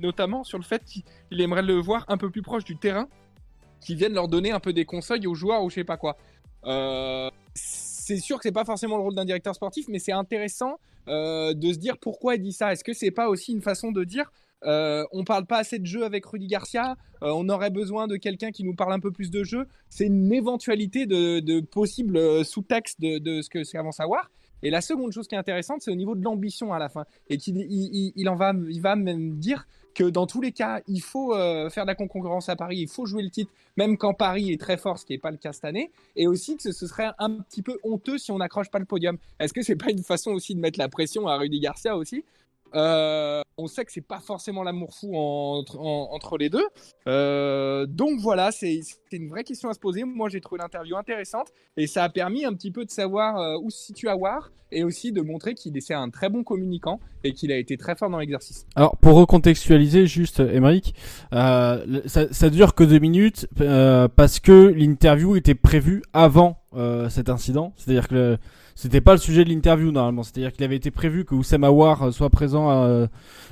[0.00, 3.08] notamment sur le fait qu'il aimerait le voir un peu plus proche du terrain,
[3.80, 6.16] qui vienne leur donner un peu des conseils aux joueurs ou je sais pas quoi.
[6.64, 10.78] Euh, c'est sûr que c'est pas forcément le rôle d'un directeur sportif, mais c'est intéressant
[11.08, 12.72] euh, de se dire pourquoi il dit ça.
[12.72, 14.32] Est-ce que c'est pas aussi une façon de dire
[14.64, 16.96] euh, on parle pas assez de jeu avec Rudy Garcia.
[17.22, 19.66] Euh, on aurait besoin de quelqu'un qui nous parle un peu plus de jeu.
[19.90, 24.30] C'est une éventualité de, de possible sous-texte de, de, ce que c'est avant savoir.
[24.62, 27.04] Et la seconde chose qui est intéressante, c'est au niveau de l'ambition à la fin.
[27.28, 31.02] Et qu'il il, en va, il va même dire que dans tous les cas, il
[31.02, 34.14] faut euh, faire de la concurrence à Paris, il faut jouer le titre, même quand
[34.14, 35.90] Paris est très fort, ce qui n'est pas le cas cette année.
[36.16, 38.86] Et aussi que ce, ce serait un petit peu honteux si on n'accroche pas le
[38.86, 39.18] podium.
[39.38, 42.24] Est-ce que c'est pas une façon aussi de mettre la pression à Rudy Garcia aussi?
[42.74, 46.66] Euh, on sait que c'est pas forcément l'amour fou entre, en, entre les deux.
[47.06, 48.80] Euh, donc voilà, c'est
[49.12, 50.04] une vraie question à se poser.
[50.04, 53.58] Moi, j'ai trouvé l'interview intéressante et ça a permis un petit peu de savoir euh,
[53.62, 57.32] où se situe Awar et aussi de montrer qu'il est un très bon communicant et
[57.32, 58.66] qu'il a été très fort dans l'exercice.
[58.74, 60.94] Alors pour recontextualiser juste, Émeric,
[61.34, 67.08] euh, ça, ça dure que deux minutes euh, parce que l'interview était prévue avant euh,
[67.10, 67.74] cet incident.
[67.76, 68.38] C'est-à-dire que
[68.74, 70.22] c'était pas le sujet de l'interview normalement.
[70.22, 73.06] C'est-à-dire qu'il avait été prévu que Oussama War euh, soit présent euh,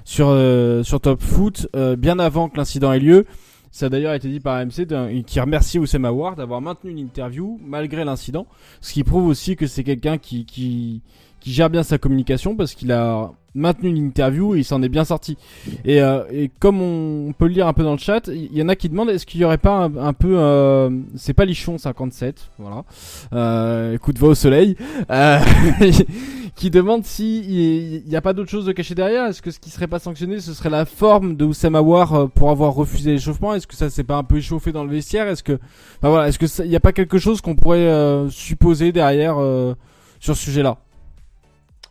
[0.04, 3.26] sur euh, sur Top Foot euh, bien avant que l'incident ait lieu.
[3.72, 7.60] Ça a d'ailleurs été dit par AMC qui remercie Oussama War d'avoir maintenu une interview
[7.64, 8.46] malgré l'incident,
[8.80, 11.02] ce qui prouve aussi que c'est quelqu'un qui, qui
[11.40, 14.88] qui gère bien sa communication parce qu'il a maintenu une interview et il s'en est
[14.88, 15.36] bien sorti.
[15.84, 18.62] Et, euh, et comme on, peut le lire un peu dans le chat, il y
[18.62, 21.78] en a qui demandent est-ce qu'il y aurait pas un, peu, euh, c'est pas Lichon
[21.78, 22.84] 57, voilà,
[23.32, 24.76] euh, écoute va au soleil,
[25.10, 25.38] euh,
[26.54, 29.26] qui demande si il n'y a pas d'autre chose de caché derrière.
[29.26, 32.26] Est-ce que ce qui serait pas sanctionné, ce serait la forme de Oussama War euh,
[32.26, 33.54] pour avoir refusé l'échauffement?
[33.54, 35.26] Est-ce que ça s'est pas un peu échauffé dans le vestiaire?
[35.28, 35.58] Est-ce que,
[36.02, 39.36] bah voilà, est-ce que il n'y a pas quelque chose qu'on pourrait euh, supposer derrière
[40.20, 40.78] sur ce sujet-là?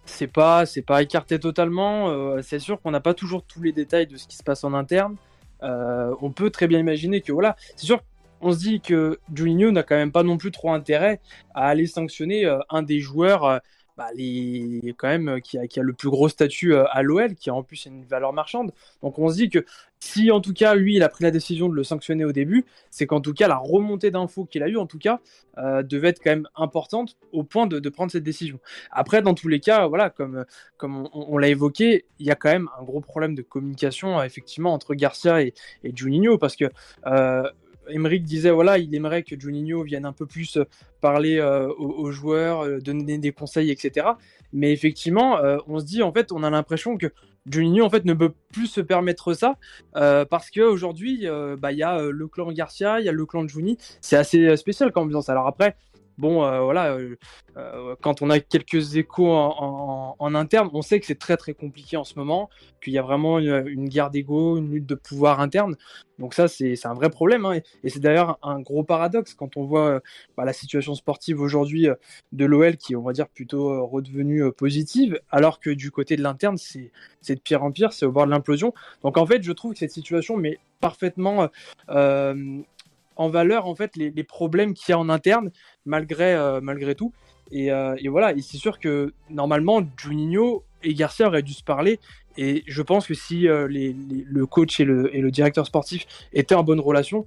[0.10, 2.10] C'est pas c'est pas écarté totalement.
[2.10, 4.64] Euh, c'est sûr qu'on n'a pas toujours tous les détails de ce qui se passe
[4.64, 5.16] en interne.
[5.64, 8.01] Euh, on peut très bien imaginer que voilà, c'est sûr.
[8.41, 11.20] On se dit que Juninho n'a quand même pas non plus trop intérêt
[11.53, 13.60] à aller sanctionner euh, un des joueurs
[14.00, 17.50] bah, les, quand même, qui a, qui a le plus gros statut à l'OL, qui
[17.50, 18.72] a en plus une valeur marchande.
[19.04, 19.66] Donc on se dit que
[20.00, 22.64] si en tout cas lui il a pris la décision de le sanctionner au début,
[22.91, 25.20] c'est qu'en tout cas la remontée d'infos qu'il a eu en tout cas
[25.58, 28.62] euh, devait être quand même importante au point de, prendre cette décision.
[28.89, 30.45] Après dans tous les cas, voilà comme
[30.78, 34.74] comme on, l'a évoqué, il y a quand même un gros problème de communication effectivement
[34.74, 35.54] entre Garcia et,
[35.93, 36.72] Juninho parce que
[37.06, 37.43] euh,
[37.92, 40.58] Emeric disait voilà, il aimerait que Juninho vienne un peu plus
[41.02, 44.08] parler euh, aux, joueurs, euh, donner des conseils, etc.
[44.54, 47.08] Mais effectivement, euh, on se dit en fait, on a l'impression que
[47.50, 49.58] Juninho en fait ne peut plus se permettre ça
[49.96, 53.26] euh, parce qu'aujourd'hui, euh, bah il y a le clan Garcia, il y a le
[53.26, 53.78] clan Juni.
[54.02, 55.30] C'est assez spécial comme ambiance.
[55.30, 55.76] Alors après,
[56.20, 57.15] bon, euh, voilà, euh,
[57.57, 61.97] euh, quand on a quelques échos en, interne, on sait que c'est très très compliqué
[61.97, 62.49] en ce moment,
[62.84, 65.76] qu'il y a vraiment une, guerre d'ego, une lutte de pouvoir interne.
[66.20, 67.45] Donc ça, c'est un vrai problème.
[67.45, 70.01] Hein, et, c'est d'ailleurs un gros paradoxe quand on voit
[70.38, 71.88] bah, la situation sportive aujourd'hui
[72.34, 76.57] de l'OL qui on va dire, plutôt redevenue positive, alors que du côté de l'interne,
[76.57, 76.91] c'est
[77.36, 78.74] de pire en pire, c'est au bord de l'implosion.
[79.03, 81.49] Donc en fait, je trouve que cette situation met parfaitement
[81.88, 85.51] en valeur en fait les problèmes qu'il y a en interne
[85.90, 87.12] malgré euh, malgré tout
[87.52, 91.64] et, euh, et voilà et c'est sûr que normalement Juninho et Garcia auraient dû se
[91.64, 92.00] parler
[92.38, 96.80] et je pense que si euh, le coach et le, directeur sportif étaient en bonne
[96.80, 97.26] relation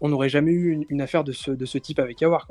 [0.00, 2.46] on n'aurait jamais eu une, affaire de ce, type avec Awar.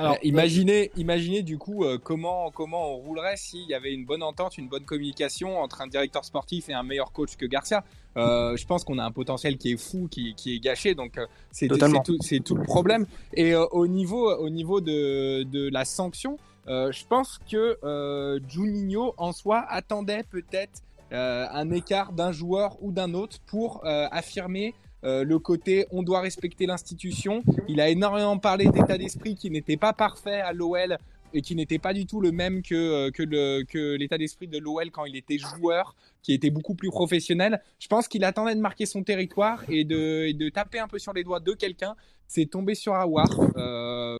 [0.00, 4.58] Alors, imaginez, imaginez du coup comment comment on roulerait s'il y avait une bonne entente,
[4.58, 7.84] une bonne communication entre un directeur sportif et un meilleur coach que Garcia.
[8.16, 11.18] je pense qu'on a un potentiel qui est fou, qui, qui est gâché, donc
[11.50, 13.06] c'est tout, tout, le problème.
[13.34, 19.64] Et au niveau au niveau de, de la sanction, je pense que Juninho en soi
[19.68, 20.82] attendait peut-être
[21.12, 24.74] euh, un écart d'un joueur ou d'un autre pour euh, affirmer
[25.04, 27.42] euh, le côté on doit respecter l'institution.
[27.68, 30.98] Il a énormément parlé d'état d'esprit qui n'était pas parfait à l'OL
[31.32, 34.90] et qui n'était pas du tout le même que, le, que l'état d'esprit de l'OL
[34.90, 37.62] quand il était joueur, qui était beaucoup plus professionnel.
[37.78, 41.12] Je pense qu'il attendait de marquer son territoire et de, de taper un peu sur
[41.12, 41.94] les doigts de quelqu'un.
[42.26, 43.28] C'est tombé sur Awar,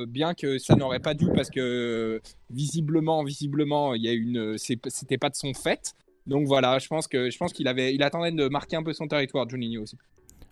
[0.09, 5.18] bien que ça n'aurait pas dû parce que visiblement, visiblement, il y a une, c'était
[5.18, 5.95] pas de son fait.
[6.26, 8.93] Donc voilà, je pense que je pense qu'il avait, il attendait de marquer un peu
[8.93, 9.97] son territoire, Juninho aussi.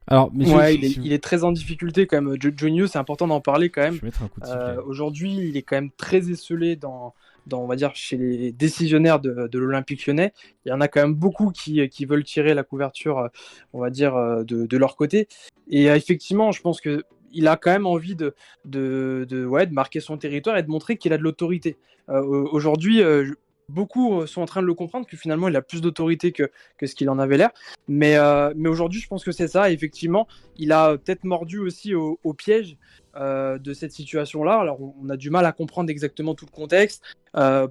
[0.08, 2.36] Alors, ouais, il, est, très en difficulté quand même.
[2.40, 4.00] Juninho, c'est important d'en parler quand même.
[4.46, 7.14] Euh, aujourd'hui, il est quand même très esselé dans,
[7.46, 10.32] dans, on va dire, chez les décisionnaires de, de l'Olympique Lyonnais.
[10.64, 13.28] Il y en a quand même beaucoup qui, qui veulent tirer la couverture, euh,
[13.74, 15.28] on va dire, euh, de, de leur côté.
[15.68, 18.34] Et effectivement, je pense que il a quand même envie de,
[18.64, 21.76] de, de, ouais, de marquer son territoire et de montrer qu'il a de l'autorité.
[22.08, 23.02] Aujourd'hui,
[23.68, 26.50] beaucoup euh, sont en train de le comprendre que finalement il a plus d'autorité que,
[26.82, 27.50] ce qu'il en avait l'air.
[27.86, 29.70] Mais, euh, mais aujourd'hui, je pense que c'est ça.
[29.70, 32.76] effectivement, il a peut-être mordu aussi au, piège
[33.16, 34.58] euh, de cette situation-là.
[34.58, 37.02] Alors, on, a du mal à comprendre exactement tout le contexte,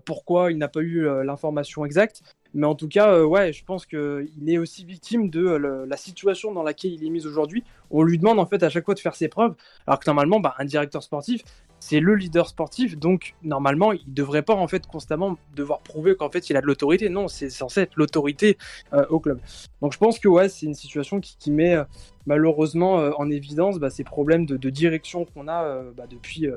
[0.05, 2.21] pourquoi il n'a pas eu l'information exacte.
[2.53, 6.63] Mais en tout cas, ouais, je pense qu'il est aussi victime de la situation dans
[6.63, 7.63] laquelle il est mis aujourd'hui.
[7.91, 10.39] On lui demande en fait à chaque fois de faire ses preuves, alors que normalement,
[10.39, 11.43] bah, un directeur sportif,
[11.79, 16.29] c'est le leader sportif, donc normalement, il devrait pas en fait constamment devoir prouver qu'en
[16.29, 17.09] fait il a de l'autorité.
[17.09, 18.57] Non, c'est censé être l'autorité
[18.93, 19.39] euh, au club.
[19.81, 21.83] Donc je pense que ouais, c'est une situation qui, met euh,
[22.25, 26.47] malheureusement euh, en évidence bah, ces problèmes de, direction qu'on a bah, depuis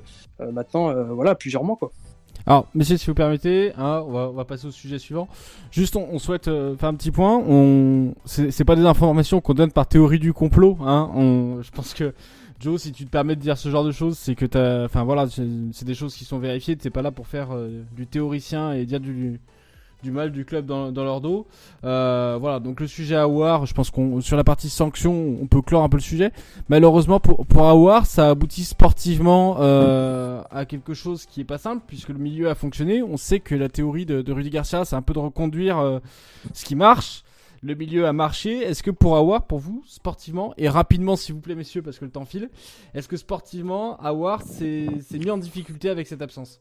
[0.40, 1.92] maintenant voilà plusieurs mois quoi.
[2.46, 5.28] Alors, messieurs, si vous permettez, hein, on, va, passer au sujet suivant.
[5.70, 7.36] Juste, on, souhaite faire un petit point.
[7.36, 10.78] On, c'est pas des informations qu'on donne par théorie du complot.
[10.80, 11.60] Hein.
[11.62, 12.14] Je pense que
[12.60, 15.02] Joe, si tu te permets de dire ce genre de choses, c'est que t'as, enfin
[15.02, 16.76] voilà, c'est des choses qui sont vérifiées.
[16.76, 19.40] T'es pas là pour faire euh, du théoricien et dire du,
[20.02, 21.46] du mal du club dans, dans leur dos.
[21.84, 25.62] Euh, voilà, donc le sujet Awar, je pense qu'on sur la partie sanction, on peut
[25.62, 26.32] clore un peu le sujet.
[26.68, 31.82] Malheureusement pour pour Awar, ça aboutit sportivement euh, à quelque chose qui est pas simple
[31.86, 33.02] puisque le milieu a fonctionné.
[33.02, 35.98] On sait que la théorie de, de Rudy Garcia, c'est un peu de reconduire euh,
[36.52, 37.22] ce qui marche
[37.62, 38.58] le milieu a marché.
[38.58, 42.04] Est-ce que pour Awar, pour vous, sportivement, et rapidement s'il vous plaît messieurs, parce que
[42.04, 42.50] le temps file,
[42.94, 46.60] est-ce que sportivement, Awar s'est mis en difficulté avec cette absence?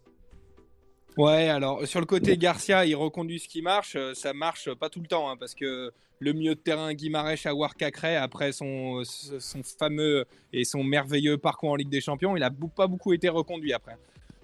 [1.18, 3.96] Ouais, alors sur le côté Garcia, il reconduit ce qui marche.
[3.96, 7.46] Euh, ça marche pas tout le temps, hein, parce que le milieu de terrain Guimarães
[7.46, 12.44] Awar Cacré, après son, son fameux et son merveilleux parcours en Ligue des Champions, il
[12.44, 13.98] a pas beaucoup été reconduit après.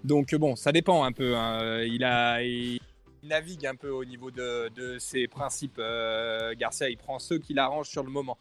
[0.04, 1.36] Donc bon, ça dépend un peu.
[1.36, 1.82] Hein.
[1.84, 2.42] Il a,
[3.22, 5.78] navigue un peu au niveau de, ses principes.
[5.78, 8.38] Euh, Garcia, il prend ceux qui l'arrangent sur le moment.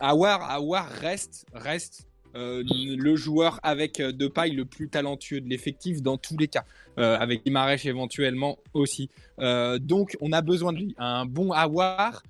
[0.00, 5.48] Awar, Awar reste, reste euh, le joueur avec euh, de paille le plus talentueux de
[5.48, 6.64] l'effectif dans tous les cas,
[6.96, 9.10] avec Imarèche éventuellement aussi.
[9.38, 10.94] donc on a besoin de lui.
[10.98, 12.22] Un bon Awar,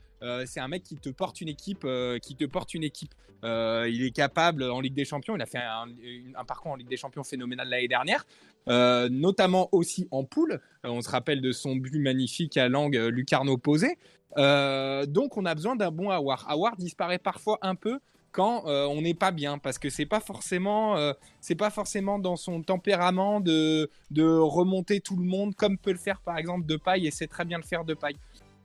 [0.46, 1.86] c'est un mec qui te porte une équipe,
[2.22, 3.14] qui te porte une équipe.
[3.42, 5.36] il est capable en Ligue des Champions.
[5.36, 5.86] Il a fait un,
[6.36, 8.24] un parcours en Ligue des Champions phénoménal l'année dernière.
[8.68, 10.60] Euh, notamment aussi en poule.
[10.84, 13.98] Euh, on se rappelle de son but magnifique à langue euh, lucarno posé.
[14.36, 16.46] donc on a besoin d'un bon Awar.
[16.48, 18.00] Awar disparaît parfois un peu
[18.32, 20.96] quand on n'est pas bien parce que c'est pas forcément
[21.40, 26.20] c'est pas forcément dans son tempérament de remonter tout le monde comme peut le faire
[26.20, 28.16] par exemple de paille et c'est très bien le faire de paille.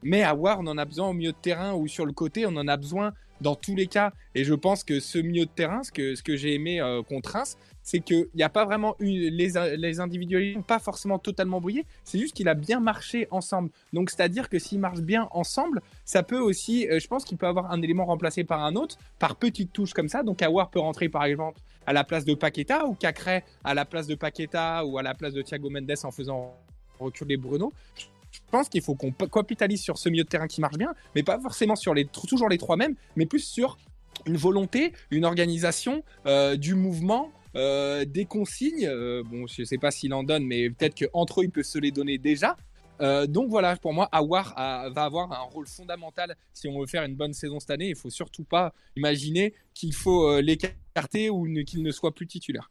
[0.02, 2.56] Mais Awar on en a besoin au milieu de terrain ou sur le côté, on
[2.56, 4.12] en a besoin dans tous les cas.
[4.34, 7.32] Et je pense que ce milieu de terrain, ce que, ce que j'ai aimé contre
[7.32, 11.86] Reims, c'est qu'il n'y a pas vraiment eu les, les individualités pas forcément totalement brillé,
[12.04, 13.70] c'est juste qu'il a bien marché ensemble.
[13.92, 17.46] Donc c'est-à-dire que s'il marche bien ensemble, ça peut aussi, euh, je pense qu'il peut
[17.46, 20.22] avoir un élément remplacé par un autre, par petites touches comme ça.
[20.22, 23.84] Donc Awar peut rentrer par exemple à la place de Paqueta ou Cacré à la
[23.84, 26.54] place de Paqueta ou à la place de Thiago Mendes en faisant
[26.98, 27.72] reculer Bruno.
[28.32, 31.22] Je pense qu'il faut qu'on capitalise sur ce milieu de terrain qui marche bien, mais
[31.22, 33.78] pas forcément sur toujours les trois mêmes, mais plus sur
[34.26, 38.86] une volonté, une organisation euh, du mouvement, euh, des consignes.
[38.86, 41.78] Euh, bon, je sais pas s'il en donne, mais peut-être qu'entre eux, il peut se
[41.78, 42.56] les donner déjà.
[43.00, 44.54] Euh, donc voilà, pour moi, Awar
[44.92, 47.88] va avoir un rôle fondamental si on veut faire une bonne saison cette année.
[47.88, 52.70] Il faut surtout pas imaginer qu'il faut l'écarter ou qu'il ne soit plus titulaire.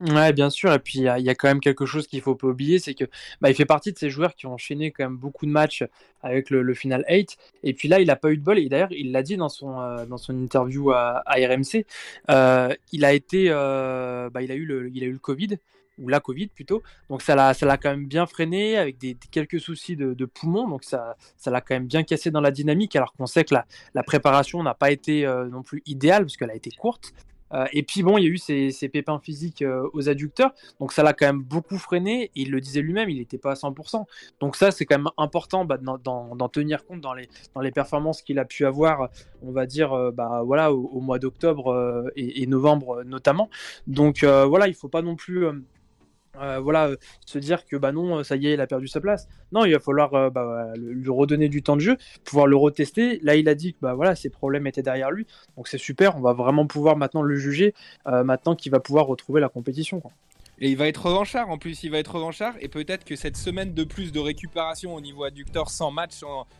[0.00, 0.72] Ouais, bien sûr.
[0.72, 3.04] Et puis, il y, a quand même quelque chose qu'il faut pas oublier, c'est que
[3.42, 5.84] bah, il fait partie de ces joueurs qui ont enchaîné quand même beaucoup de matchs
[6.22, 7.36] avec le, final 8.
[7.64, 8.58] Et puis là, il a pas eu de bol.
[8.58, 11.84] Et d'ailleurs, il l'a dit dans son, euh, dans son interview à, RMC.
[12.30, 15.58] Euh, il a été, euh, bah, il a eu le, il a eu le Covid.
[15.98, 16.82] ou la Covid plutôt.
[17.10, 20.24] Donc ça l'a, ça l'a quand même bien freiné avec des, quelques soucis de, de
[20.24, 20.66] poumons.
[20.66, 22.96] Donc ça, ça l'a quand même bien cassé dans la dynamique.
[22.96, 26.50] Alors qu'on sait que la, la préparation n'a pas été non plus idéale parce qu'elle
[26.50, 27.12] a été courte.
[27.52, 30.92] Euh, et puis bon, il y a eu ces, pépins physiques euh, aux adducteurs, donc
[30.92, 32.24] ça l'a quand même beaucoup freiné.
[32.36, 34.04] Et il le disait lui-même, il n'était pas à 100%.
[34.40, 37.28] Donc ça, c'est quand même important bah, d'en tenir compte dans les,
[37.70, 39.10] performances qu'il a pu avoir,
[39.42, 43.48] on va dire, bah, voilà, au, mois d'octobre et, et, novembre notamment.
[43.86, 45.46] Donc voilà, il faut pas non plus
[46.40, 49.00] euh, voilà, euh, se dire que bah non, ça y est, il a perdu sa
[49.00, 49.28] place.
[49.52, 53.20] Non, il va falloir euh, bah, lui redonner du temps de jeu, pouvoir le retester.
[53.22, 55.26] Là, il a dit que bah voilà, ses problèmes étaient derrière lui,
[55.56, 56.16] donc c'est super.
[56.16, 57.74] On va vraiment pouvoir maintenant le juger,
[58.06, 60.02] maintenant qu'il va pouvoir retrouver la compétition.
[60.62, 63.38] Et il va être revanchard en plus, il va être revanchard et peut-être que cette
[63.38, 66.12] semaine de plus de récupération au niveau adducteur sans match,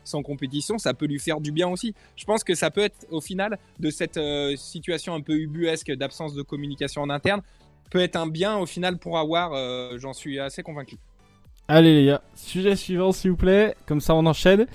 [0.05, 1.95] sans, compétition, ça peut lui faire du bien aussi.
[2.17, 4.19] Je pense que ça peut être au final de cette
[4.57, 7.43] situation un peu ubuesque d'absence de communication en interne,
[7.91, 9.53] peut être un bien au final pour avoir.
[9.53, 10.97] Euh, j'en suis assez convaincu.
[11.69, 14.67] Allez les gars, sujet suivant s'il vous plaît, comme ça on enchaîne.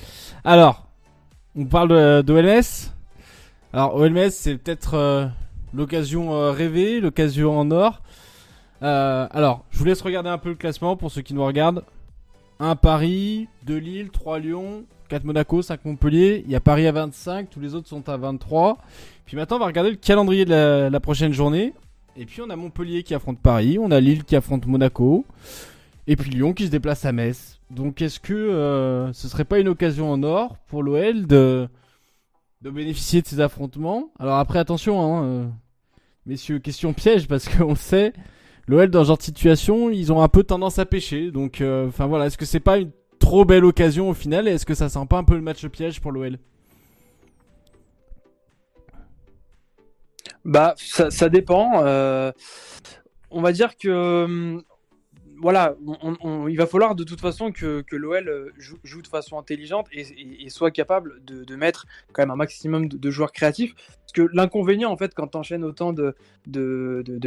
[0.44, 0.88] Alors,
[1.56, 2.92] on parle d'OLS.
[3.74, 5.28] Alors OLS c'est peut-être euh,
[5.74, 8.02] l'occasion euh, rêvée, l'occasion en or.
[8.82, 11.84] alors, je vous laisse regarder un peu le classement pour ceux qui nous regardent.
[12.60, 16.44] 1 Paris, 2 Lille, 3 Lyon, 4 Monaco, 5 Montpellier.
[16.46, 18.78] Il y a Paris à 25, tous les autres sont à 23.
[19.26, 21.74] Puis maintenant on va regarder le calendrier de la prochaine journée.
[22.18, 25.26] Et puis on a Montpellier qui affronte Paris, on a Lille qui affronte Monaco,
[26.08, 27.60] et puis Lyon qui se déplace à Metz.
[27.72, 31.68] Donc est-ce que euh, ce serait pas une occasion en or pour l'OL de,
[32.62, 34.12] bénéficier de ces affrontements?
[34.18, 35.46] Alors après attention, hein, euh,
[36.26, 38.14] messieurs, question piège parce qu'on sait,
[38.68, 41.32] l'OL dans ce genre de situation, ils ont un peu tendance à pêcher.
[41.32, 44.52] Donc euh, enfin voilà, est-ce que c'est pas une trop belle occasion au final et
[44.52, 46.38] est-ce que ça sent pas un peu le match piège pour l'OL
[50.46, 51.84] Bah, ça, ça dépend.
[51.84, 52.32] Euh,
[53.32, 54.60] on va dire que
[55.46, 55.76] voilà,
[56.50, 58.50] il va falloir de toute façon que, l'OL euh,
[58.84, 63.32] joue, de façon intelligente et, soit capable de, mettre quand même un maximum de, joueurs
[63.32, 63.76] créatifs.
[63.76, 66.16] Parce que l'inconvénient, en fait, quand tu enchaînes autant de,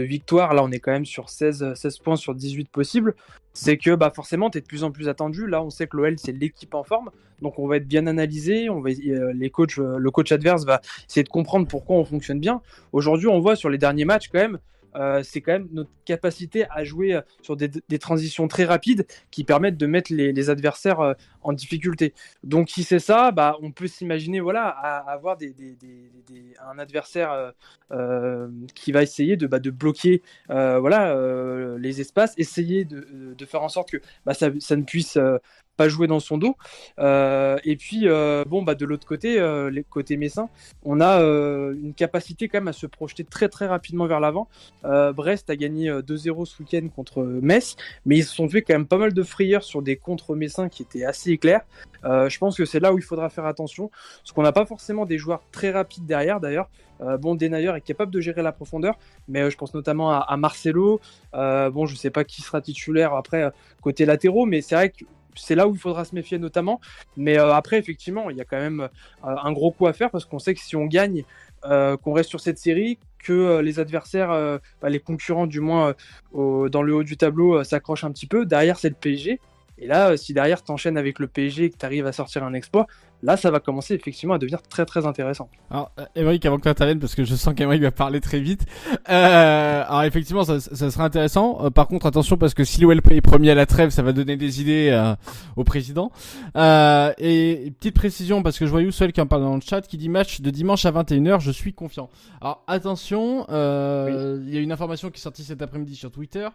[0.03, 3.15] victoires, là on est quand même sur 16, 16 points sur 18 possibles,
[3.53, 5.47] c'est que bah, forcément tu es de plus en plus attendu.
[5.47, 7.11] Là on sait que l'OL c'est l'équipe en forme,
[7.41, 11.29] donc on va être bien analysé, on euh, euh, le coach adverse va essayer de
[11.29, 12.63] comprendre pourquoi on fonctionne bien.
[12.91, 14.59] Aujourd'hui on voit sur les derniers matchs quand même,
[14.97, 19.45] euh, c'est quand même notre capacité à jouer euh, sur des, transitions très rapides qui
[19.45, 22.15] permettent de mettre les, adversaires euh, en difficulté.
[22.43, 25.37] Donc si c'est ça, bah, on peut s'imaginer voilà, avoir
[26.71, 27.53] un adversaire
[28.75, 33.99] qui va essayer de, bah, bloquer voilà, les espaces, essayer de, faire en sorte que
[34.25, 35.19] bah, ça, ne puisse
[35.79, 36.57] pas jouer dans son dos.
[36.99, 40.51] Euh, et puis, euh, bon, bah, de l'autre côté, euh, les côtés messins,
[40.85, 44.49] on a une capacité quand même à se projeter très très rapidement vers l'avant.
[44.83, 48.87] Brest a gagné 2-0 ce week-end contre Metz, mais ils se sont fait quand même
[48.87, 51.63] pas mal de frayeurs sur des contre messins qui étaient assez éclairs.
[52.03, 53.91] je pense que c'est là où il faudra faire attention,
[54.23, 56.69] parce qu'on n'a pas forcément des joueurs très rapides derrière d'ailleurs.
[57.21, 58.99] bon, Denayer est capable de gérer la profondeur,
[59.29, 61.01] mais je pense notamment à, à Marcelo.
[61.33, 65.05] bon, je sais pas qui sera titulaire après côté latéraux, mais c'est vrai que
[65.39, 66.81] c'est là où il faudra se méfier notamment.
[67.17, 68.89] Mais euh, après, effectivement, il y a quand même euh,
[69.23, 71.25] un gros coup à faire parce qu'on sait que si on gagne,
[71.65, 74.29] euh, qu'on reste sur cette série, que les adversaires,
[74.81, 75.93] bah, les concurrents du moins
[76.33, 78.47] dans le haut du tableau s'accrochent un petit peu.
[78.47, 79.41] Derrière, c'est le PSG.
[79.79, 82.55] Et là, si derrière, tu enchaînes avec le PSG et que tu à sortir un
[82.55, 82.87] exploit,
[83.23, 85.49] là, ça va commencer effectivement à devenir très très intéressant.
[85.71, 88.65] Alors, Émeric, avant que tu interviennes, parce que je sens qu'Émeric va parler très vite.
[89.09, 91.65] Euh, alors, effectivement, ça, ça sera intéressant.
[91.65, 94.13] Euh, par contre, attention, parce que si l'OL est premier à la trêve, ça va
[94.13, 95.15] donner des idées euh,
[95.57, 96.13] au président.
[96.57, 99.83] Euh, et petite précision, parce que je vois Youssel qui en parle dans le chat,
[99.83, 102.09] qui dit match de dimanche à 21h, je suis confiant.
[102.41, 106.49] Alors, attention, il y a une information qui est sortie cet après-midi sur Twitter.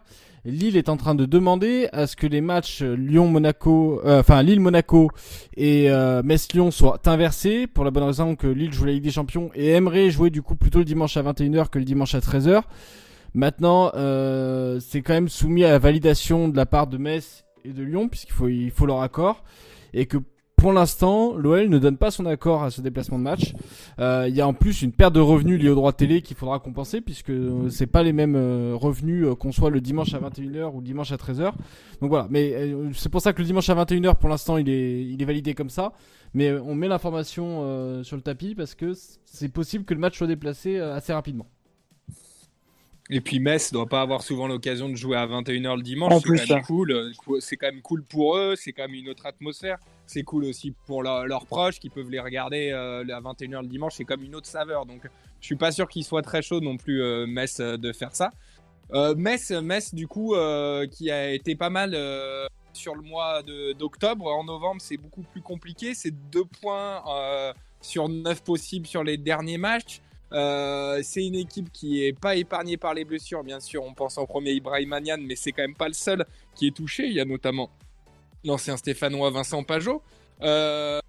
[0.46, 5.10] Lille est en train de demander à ce que les matchs Lyon-Monaco, enfin Lille-Monaco
[5.56, 5.88] et
[6.22, 9.70] Metz Soit inversé pour la bonne raison que Lille joue la Ligue des Champions et
[9.70, 12.62] aimerait jouer du coup plutôt le dimanche à 21h que le dimanche à 13h.
[13.34, 17.72] Maintenant, euh, c'est quand même soumis à la validation de la part de Metz et
[17.72, 19.42] de Lyon puisqu'il faut il faut leur accord
[19.94, 20.18] et que
[20.64, 23.52] pour l'instant, l'OL ne donne pas son accord à ce déplacement de match.
[23.98, 26.38] Euh, il y a en plus une perte de revenus liée au droit télé qu'il
[26.38, 27.32] faudra compenser puisque
[27.68, 30.86] c'est pas les mêmes euh, revenus euh, qu'on soit le dimanche à 21h ou le
[30.86, 31.52] dimanche à 13h.
[32.00, 35.04] Donc voilà, mais c'est pour ça que le dimanche à 21h pour l'instant, il est
[35.04, 35.92] il est validé comme ça,
[36.32, 38.94] mais on met l'information sur le tapis parce que
[39.26, 41.44] c'est possible que le match soit déplacé assez rapidement.
[43.10, 46.22] Et puis Metz doit pas avoir souvent l'occasion de jouer à 21h le dimanche.
[46.22, 47.12] C'est quand même cool.
[47.40, 48.54] C'est quand même cool pour eux.
[48.56, 49.76] C'est quand même une autre atmosphère.
[50.06, 53.94] C'est cool aussi pour leurs proches qui peuvent les regarder euh, à 21h le dimanche.
[53.96, 54.86] C'est comme une autre saveur.
[54.86, 55.02] Donc
[55.44, 58.14] je suis pas sûr qu'il soit très chaud non plus euh, Metz euh, de faire
[58.14, 58.30] ça.
[58.92, 61.96] Euh, Metz, du coup, euh, qui a été pas mal
[62.72, 63.42] sur le mois
[63.78, 64.26] d'octobre.
[64.26, 65.92] En novembre, c'est beaucoup plus compliqué.
[65.92, 67.02] C'est deux points
[67.82, 70.00] sur neuf possibles sur les derniers matchs.
[70.32, 73.84] C'est une équipe qui est pas épargnée par les blessures, bien sûr.
[73.84, 76.24] On pense en premier Ibrahim mais c'est quand même pas le seul
[76.54, 77.06] qui est touché.
[77.06, 77.70] Il y a notamment
[78.44, 80.02] l'ancien Stéphanois Vincent Pajot.
[80.42, 81.00] Euh,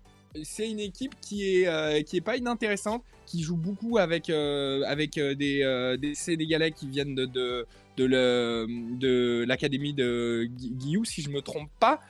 [0.44, 4.84] c'est une équipe qui est euh, qui est pas inintéressante, qui joue beaucoup avec euh,
[4.86, 7.66] avec des, des Sénégalais qui viennent de de
[7.98, 8.68] de, le,
[9.00, 12.02] de l'académie de Gui- Guillou, si je me trompe pas,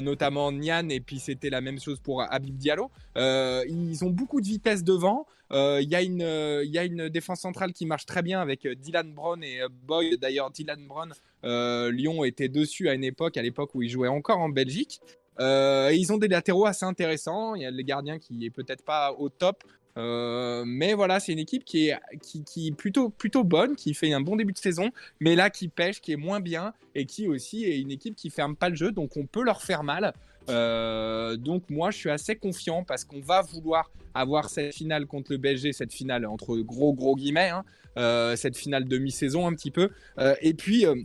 [0.00, 2.90] notamment Nian, et puis c'était la même chose pour Habib Diallo.
[3.14, 5.26] Ils ont beaucoup de vitesse devant.
[5.52, 6.22] Il y, a une,
[6.64, 10.18] il y a une défense centrale qui marche très bien avec Dylan Brown et Boy.
[10.18, 14.38] D'ailleurs, Dylan Brown, Lyon était dessus à une époque, à l'époque où il jouait encore
[14.38, 15.00] en Belgique.
[15.40, 17.54] Euh, ils ont des latéraux assez intéressants.
[17.54, 19.64] Il y a le gardien qui est peut-être pas au top.
[19.98, 24.36] Euh, mais voilà, c'est une équipe qui est, plutôt, plutôt bonne, qui fait un bon
[24.36, 24.90] début de saison,
[25.20, 28.30] mais là qui pêche, qui est moins bien et qui aussi est une équipe qui
[28.30, 30.14] ferme pas le jeu, donc on peut leur faire mal.
[30.48, 35.32] Euh, donc moi je suis assez confiant parce qu'on va vouloir avoir cette finale contre
[35.32, 37.64] le PSG, cette finale entre gros gros guillemets, hein,
[37.98, 39.90] euh, cette finale demi-saison un petit peu.
[40.18, 40.96] Euh, et puis euh,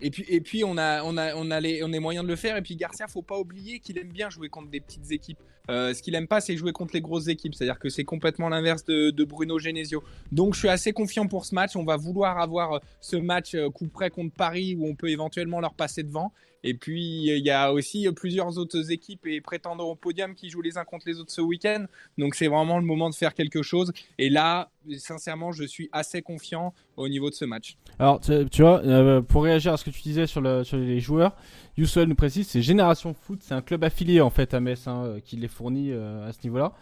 [0.00, 2.56] et puis, et puis on a, on a, on a les, on de le faire.
[2.56, 5.38] Et puis Garcia, faut pas oublier qu'il aime bien jouer contre des petites équipes.
[5.70, 7.54] Euh, ce qu'il aime pas, c'est jouer contre les grosses équipes.
[7.54, 10.02] C'est-à-dire que c'est complètement l'inverse de, de Bruno Genesio.
[10.32, 11.76] Donc je suis assez confiant pour ce match.
[11.76, 15.60] On va vouloir avoir ce match euh, coup près contre Paris où on peut éventuellement
[15.60, 16.32] leur passer devant.
[16.64, 20.62] Et puis il y a aussi plusieurs autres équipes et prétendants au podium qui jouent
[20.62, 21.86] les uns contre les autres ce week-end.
[22.16, 23.92] Donc c'est vraiment le moment de faire quelque chose.
[24.18, 27.76] Et là, sincèrement, je suis assez confiant au niveau de ce match.
[27.98, 31.36] Alors, tu, vois, euh, pour réagir à ce que tu disais sur les joueurs,
[31.76, 35.04] Youssel nous précise, c'est Génération Foot, c'est un club affilié en fait à Metz hein,
[35.04, 36.72] euh, qui les fournit euh, à ce niveau-là.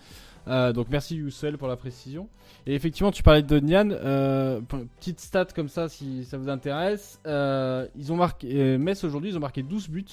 [0.49, 2.28] Euh, donc merci Youssel pour la précision.
[2.66, 4.61] Et effectivement, tu parlais de Nian, euh,
[4.99, 7.20] petite stat comme ça si ça vous intéresse.
[7.26, 10.05] Euh, ils ont marqué, Metz aujourd'hui, ils ont marqué 12 buts.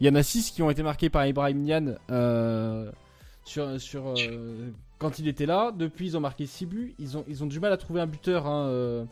[0.00, 1.94] Il y en a 6 qui ont été marqués par Ibrahim Nian
[3.44, 4.14] sur, sur,
[4.98, 5.72] quand il était là.
[5.72, 6.94] Depuis, ils ont marqué 6 buts.
[6.98, 8.46] Ils ont, ils ont du mal à trouver un buteur.
[8.46, 9.06] hein,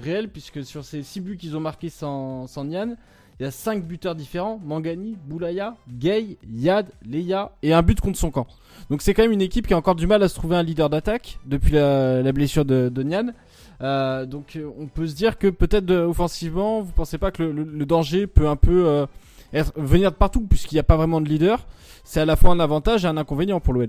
[0.00, 2.96] réel, puisque sur ces 6 buts qu'ils ont marqués sans, sans Nian,
[3.40, 8.18] il y a 5 buteurs différents Mangani, Boulaya, Gay, Yad, Leia et un but contre
[8.18, 8.46] son camp.
[8.90, 10.62] Donc c'est quand même une équipe qui a encore du mal à se trouver un
[10.62, 13.32] leader d'attaque depuis la, blessure de, de Nian.
[13.80, 17.42] Euh, donc euh, on peut se dire que peut-être euh, offensivement, vous pensez pas que
[17.42, 19.06] le, danger peut un peu
[19.74, 21.66] venir de partout, puisqu'il n'y a pas vraiment de leader.
[22.04, 23.88] C'est à la fois un avantage et un inconvénient pour l'OL.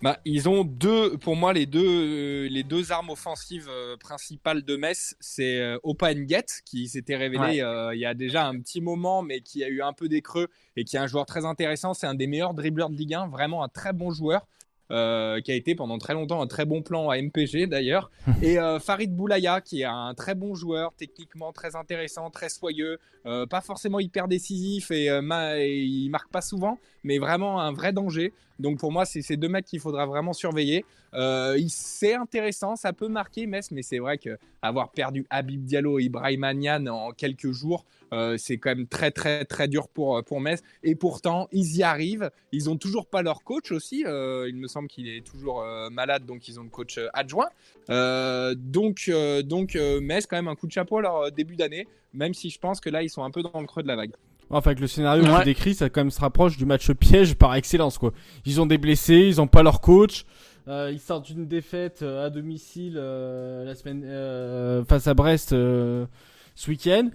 [0.00, 4.62] Bah, ils ont deux, pour moi, les deux, euh, les deux armes offensives euh, principales
[4.62, 7.62] de Metz, c'est euh, Opa Nguet, qui s'était révélé Ouais.
[7.62, 10.22] euh, il y a déjà un petit moment, mais qui a eu un peu des
[10.22, 10.46] creux
[10.76, 11.94] et qui est un joueur très intéressant.
[11.94, 14.46] C'est un des meilleurs dribbleurs de Ligue 1, vraiment un très bon joueur.
[14.90, 18.10] euh, qui a été pendant très longtemps un très bon plan à MPG d'ailleurs,
[18.42, 22.98] et euh, Farid Boulaya qui est un très bon joueur, techniquement très intéressant, très soyeux,
[23.26, 27.70] euh, pas forcément hyper décisif et, ma- et il marque pas souvent, mais vraiment un
[27.70, 28.32] vrai danger.
[28.58, 30.84] Donc pour moi, c'est ces deux mecs qu'il faudra vraiment surveiller.
[31.14, 35.98] Euh, c'est intéressant, ça peut marquer Metz, mais c'est vrai que avoir perdu Habib Diallo
[35.98, 40.22] et Ibrahim Nian en quelques jours, euh, c'est quand même très très très dur pour
[40.24, 40.60] pour Metz.
[40.82, 42.30] Et pourtant, ils y arrivent.
[42.52, 44.04] Ils ont toujours pas leur coach aussi.
[44.06, 47.08] Euh, il me semble qu'il est toujours euh, malade, donc ils ont le coach euh,
[47.14, 47.48] adjoint.
[47.90, 51.30] Euh, donc euh, donc euh, Metz quand même un coup de chapeau à leur euh,
[51.30, 53.82] début d'année, même si je pense que là ils sont un peu dans le creux
[53.82, 54.12] de la vague.
[54.50, 55.38] Enfin, avec le scénario que Ouais.
[55.40, 58.12] tu décris, ça quand même se rapproche du match piège par excellence, quoi.
[58.46, 60.24] Ils ont des blessés, ils ont pas leur coach,
[60.68, 65.52] euh, ils sortent d'une défaite euh, à domicile euh, la semaine euh, face à Brest
[65.52, 66.06] euh,
[66.54, 67.10] ce week-end.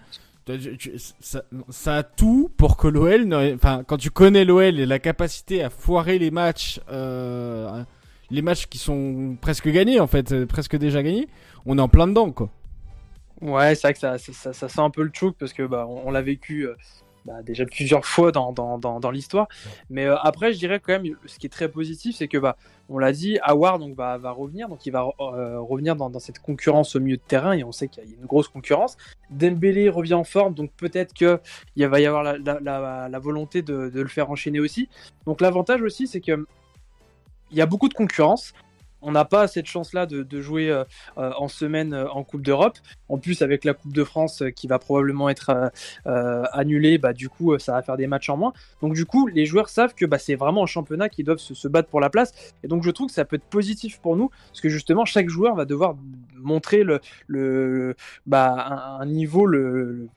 [1.21, 5.63] Ça, ça a tout pour que l'OL, enfin, quand tu connais l'OL et la capacité
[5.63, 7.81] à foirer les matchs, euh,
[8.29, 11.29] les matchs qui sont presque gagnés en fait, presque déjà gagnés,
[11.65, 12.49] on est en plein dedans, quoi.
[13.41, 15.63] Ouais, c'est vrai que ça, ça, ça- ça sent un peu le choke parce que
[15.63, 16.75] bah, on, on l'a vécu euh,
[17.25, 19.47] bah, déjà plusieurs fois dans, dans, dans, dans l'histoire.
[19.89, 22.57] Mais euh, après, je dirais quand même, ce qui est très positif, c'est que bah,
[22.89, 26.19] on l'a dit, Awar donc va, va revenir, donc il va euh, revenir dans, dans
[26.19, 28.97] cette concurrence au milieu de terrain et on sait qu'il y a une grosse concurrence.
[29.29, 31.39] Dembélé revient en forme, donc peut-être que
[31.75, 34.89] il va y avoir la, la, la, la volonté de, de le faire enchaîner aussi.
[35.25, 36.45] Donc l'avantage aussi, c'est que
[37.51, 38.53] il y a beaucoup de concurrence.
[39.03, 40.83] On n'a pas cette chance-là de, jouer euh,
[41.17, 42.77] euh, en semaine euh, en Coupe d'Europe.
[43.09, 45.71] En plus, avec la Coupe de France qui va probablement être
[46.05, 48.53] annulée, bah, du coup, ça va faire des matchs en moins.
[48.81, 51.67] Donc, du coup, les joueurs savent que bah, c'est vraiment un championnat qui doivent se,
[51.67, 52.33] battre pour la place.
[52.63, 55.29] Et donc, je trouve que ça peut être positif pour nous, parce que justement, chaque
[55.29, 55.95] joueur va devoir
[56.35, 57.95] montrer le,
[58.25, 60.07] bah, un, niveau, le,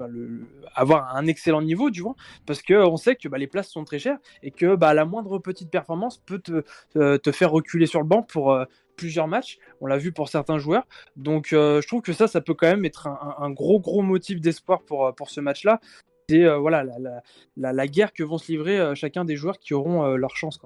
[0.75, 2.15] avoir un excellent niveau, du vois,
[2.47, 5.05] parce que on sait que bah, les places sont très chères et que bah, la
[5.05, 8.57] moindre petite performance peut te faire reculer sur le banc pour
[8.97, 9.59] plusieurs matchs.
[9.81, 10.87] On l'a vu pour certains joueurs.
[11.17, 14.83] Donc, je trouve que ça, ça peut quand même être un, gros, gros motif d'espoir
[14.83, 15.81] pour, pour ce match-là.
[16.29, 17.23] C'est voilà la,
[17.57, 20.59] la, la, guerre que vont se livrer chacun des joueurs qui auront leur chance.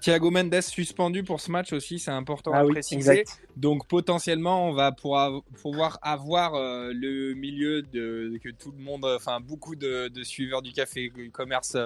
[0.00, 3.24] Thiago Mendes suspendu pour ce match aussi, c'est important ah à préciser.
[3.56, 9.40] Donc potentiellement, on va pouvoir avoir euh, le milieu de, que tout le monde, enfin
[9.40, 11.76] beaucoup de, suiveurs du café commerce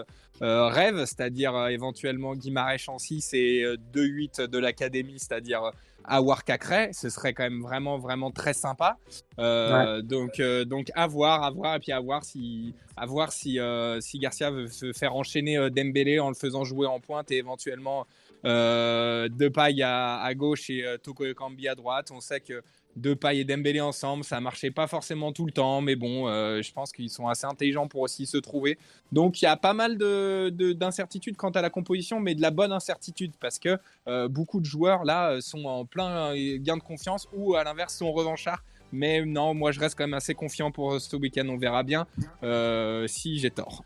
[0.42, 3.62] euh, rêvent, c'est-à-dire euh, éventuellement Guimarães Chancy, c'est
[3.92, 5.72] 2-8 de l'académie, c'est-à-dire
[6.04, 8.98] à Warcacré, ce serait quand même vraiment vraiment très sympa.
[9.38, 13.32] Euh, Donc euh, donc à voir, à voir et puis à voir si à voir
[13.32, 17.00] si euh, si Garcia veut se faire enchaîner euh, Dembélé en le faisant jouer en
[17.00, 18.06] pointe et éventuellement
[18.44, 20.84] euh, Depay à, gauche et
[21.20, 22.10] Ekambi à droite.
[22.10, 22.62] On sait que
[22.96, 26.72] Depay et Dembélé ensemble, ça marchait pas forcément tout le temps, mais bon, euh, je
[26.72, 28.78] pense qu'ils sont assez intelligents pour aussi se trouver.
[29.10, 32.50] Donc il y a pas mal d'incertitudes de, quant à la composition, mais de la
[32.50, 37.28] bonne incertitude parce que euh, beaucoup de joueurs là sont en plein gain de confiance
[37.32, 38.62] ou à l'inverse sont revanchards.
[38.92, 41.48] Mais non, moi je reste quand même assez confiant pour ce week-end.
[41.48, 42.06] On verra bien
[42.44, 43.82] euh, si j'ai tort.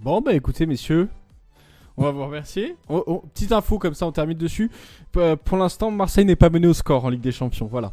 [0.00, 1.08] Bon bah écoutez messieurs,
[1.98, 2.76] on va vous remercier.
[2.88, 4.70] Oh, oh, petite info comme ça, on termine dessus.
[5.10, 7.66] Pour l'instant, Marseille n'est pas mené au score en Ligue des Champions.
[7.66, 7.92] Voilà.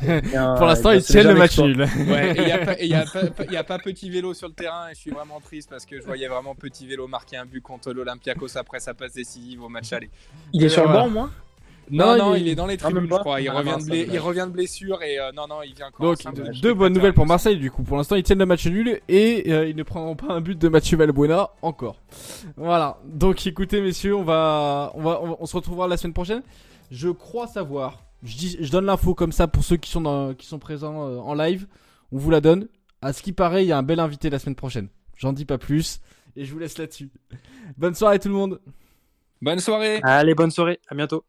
[0.56, 1.86] pour l'instant, ils tiennent le match nul.
[1.98, 5.84] Il n'y a, pas petit vélo sur le terrain et je suis vraiment triste parce
[5.84, 9.62] que je voyais vraiment petit vélo marquer un but contre l'Olympiakos après sa passe décisive
[9.62, 10.10] au match aller.
[10.54, 11.30] Il est sur le banc, moi
[11.90, 13.40] non, non, il, est dans les tribunes, je crois.
[13.40, 16.14] Il, revient de il revient de blessure et euh, non, non, il vient encore.
[16.16, 17.82] Donc, deux bonnes nouvelles pour Marseille, du coup.
[17.82, 20.58] Pour l'instant, ils tiennent le match nul et euh, ils ne prendront pas un but
[20.58, 22.00] de Mathieu Valbuena encore.
[22.56, 22.98] Voilà.
[23.04, 26.42] Donc, écoutez, messieurs, on va, on va, on, se retrouvera la semaine prochaine.
[26.90, 28.04] Je crois savoir.
[28.22, 31.06] Je, dis, je donne l'info comme ça pour ceux qui sont, dans, qui sont présents
[31.06, 31.66] euh, en live.
[32.12, 32.68] On vous la donne.
[33.00, 34.88] À ce qui paraît, il y a un bel invité la semaine prochaine.
[35.16, 36.00] J'en dis pas plus
[36.38, 37.10] et je vous laisse là-dessus.
[37.76, 38.60] Bonne soirée tout le monde.
[39.42, 40.00] Bonne soirée.
[40.02, 40.80] Allez, bonne soirée.
[40.88, 41.24] À bientôt.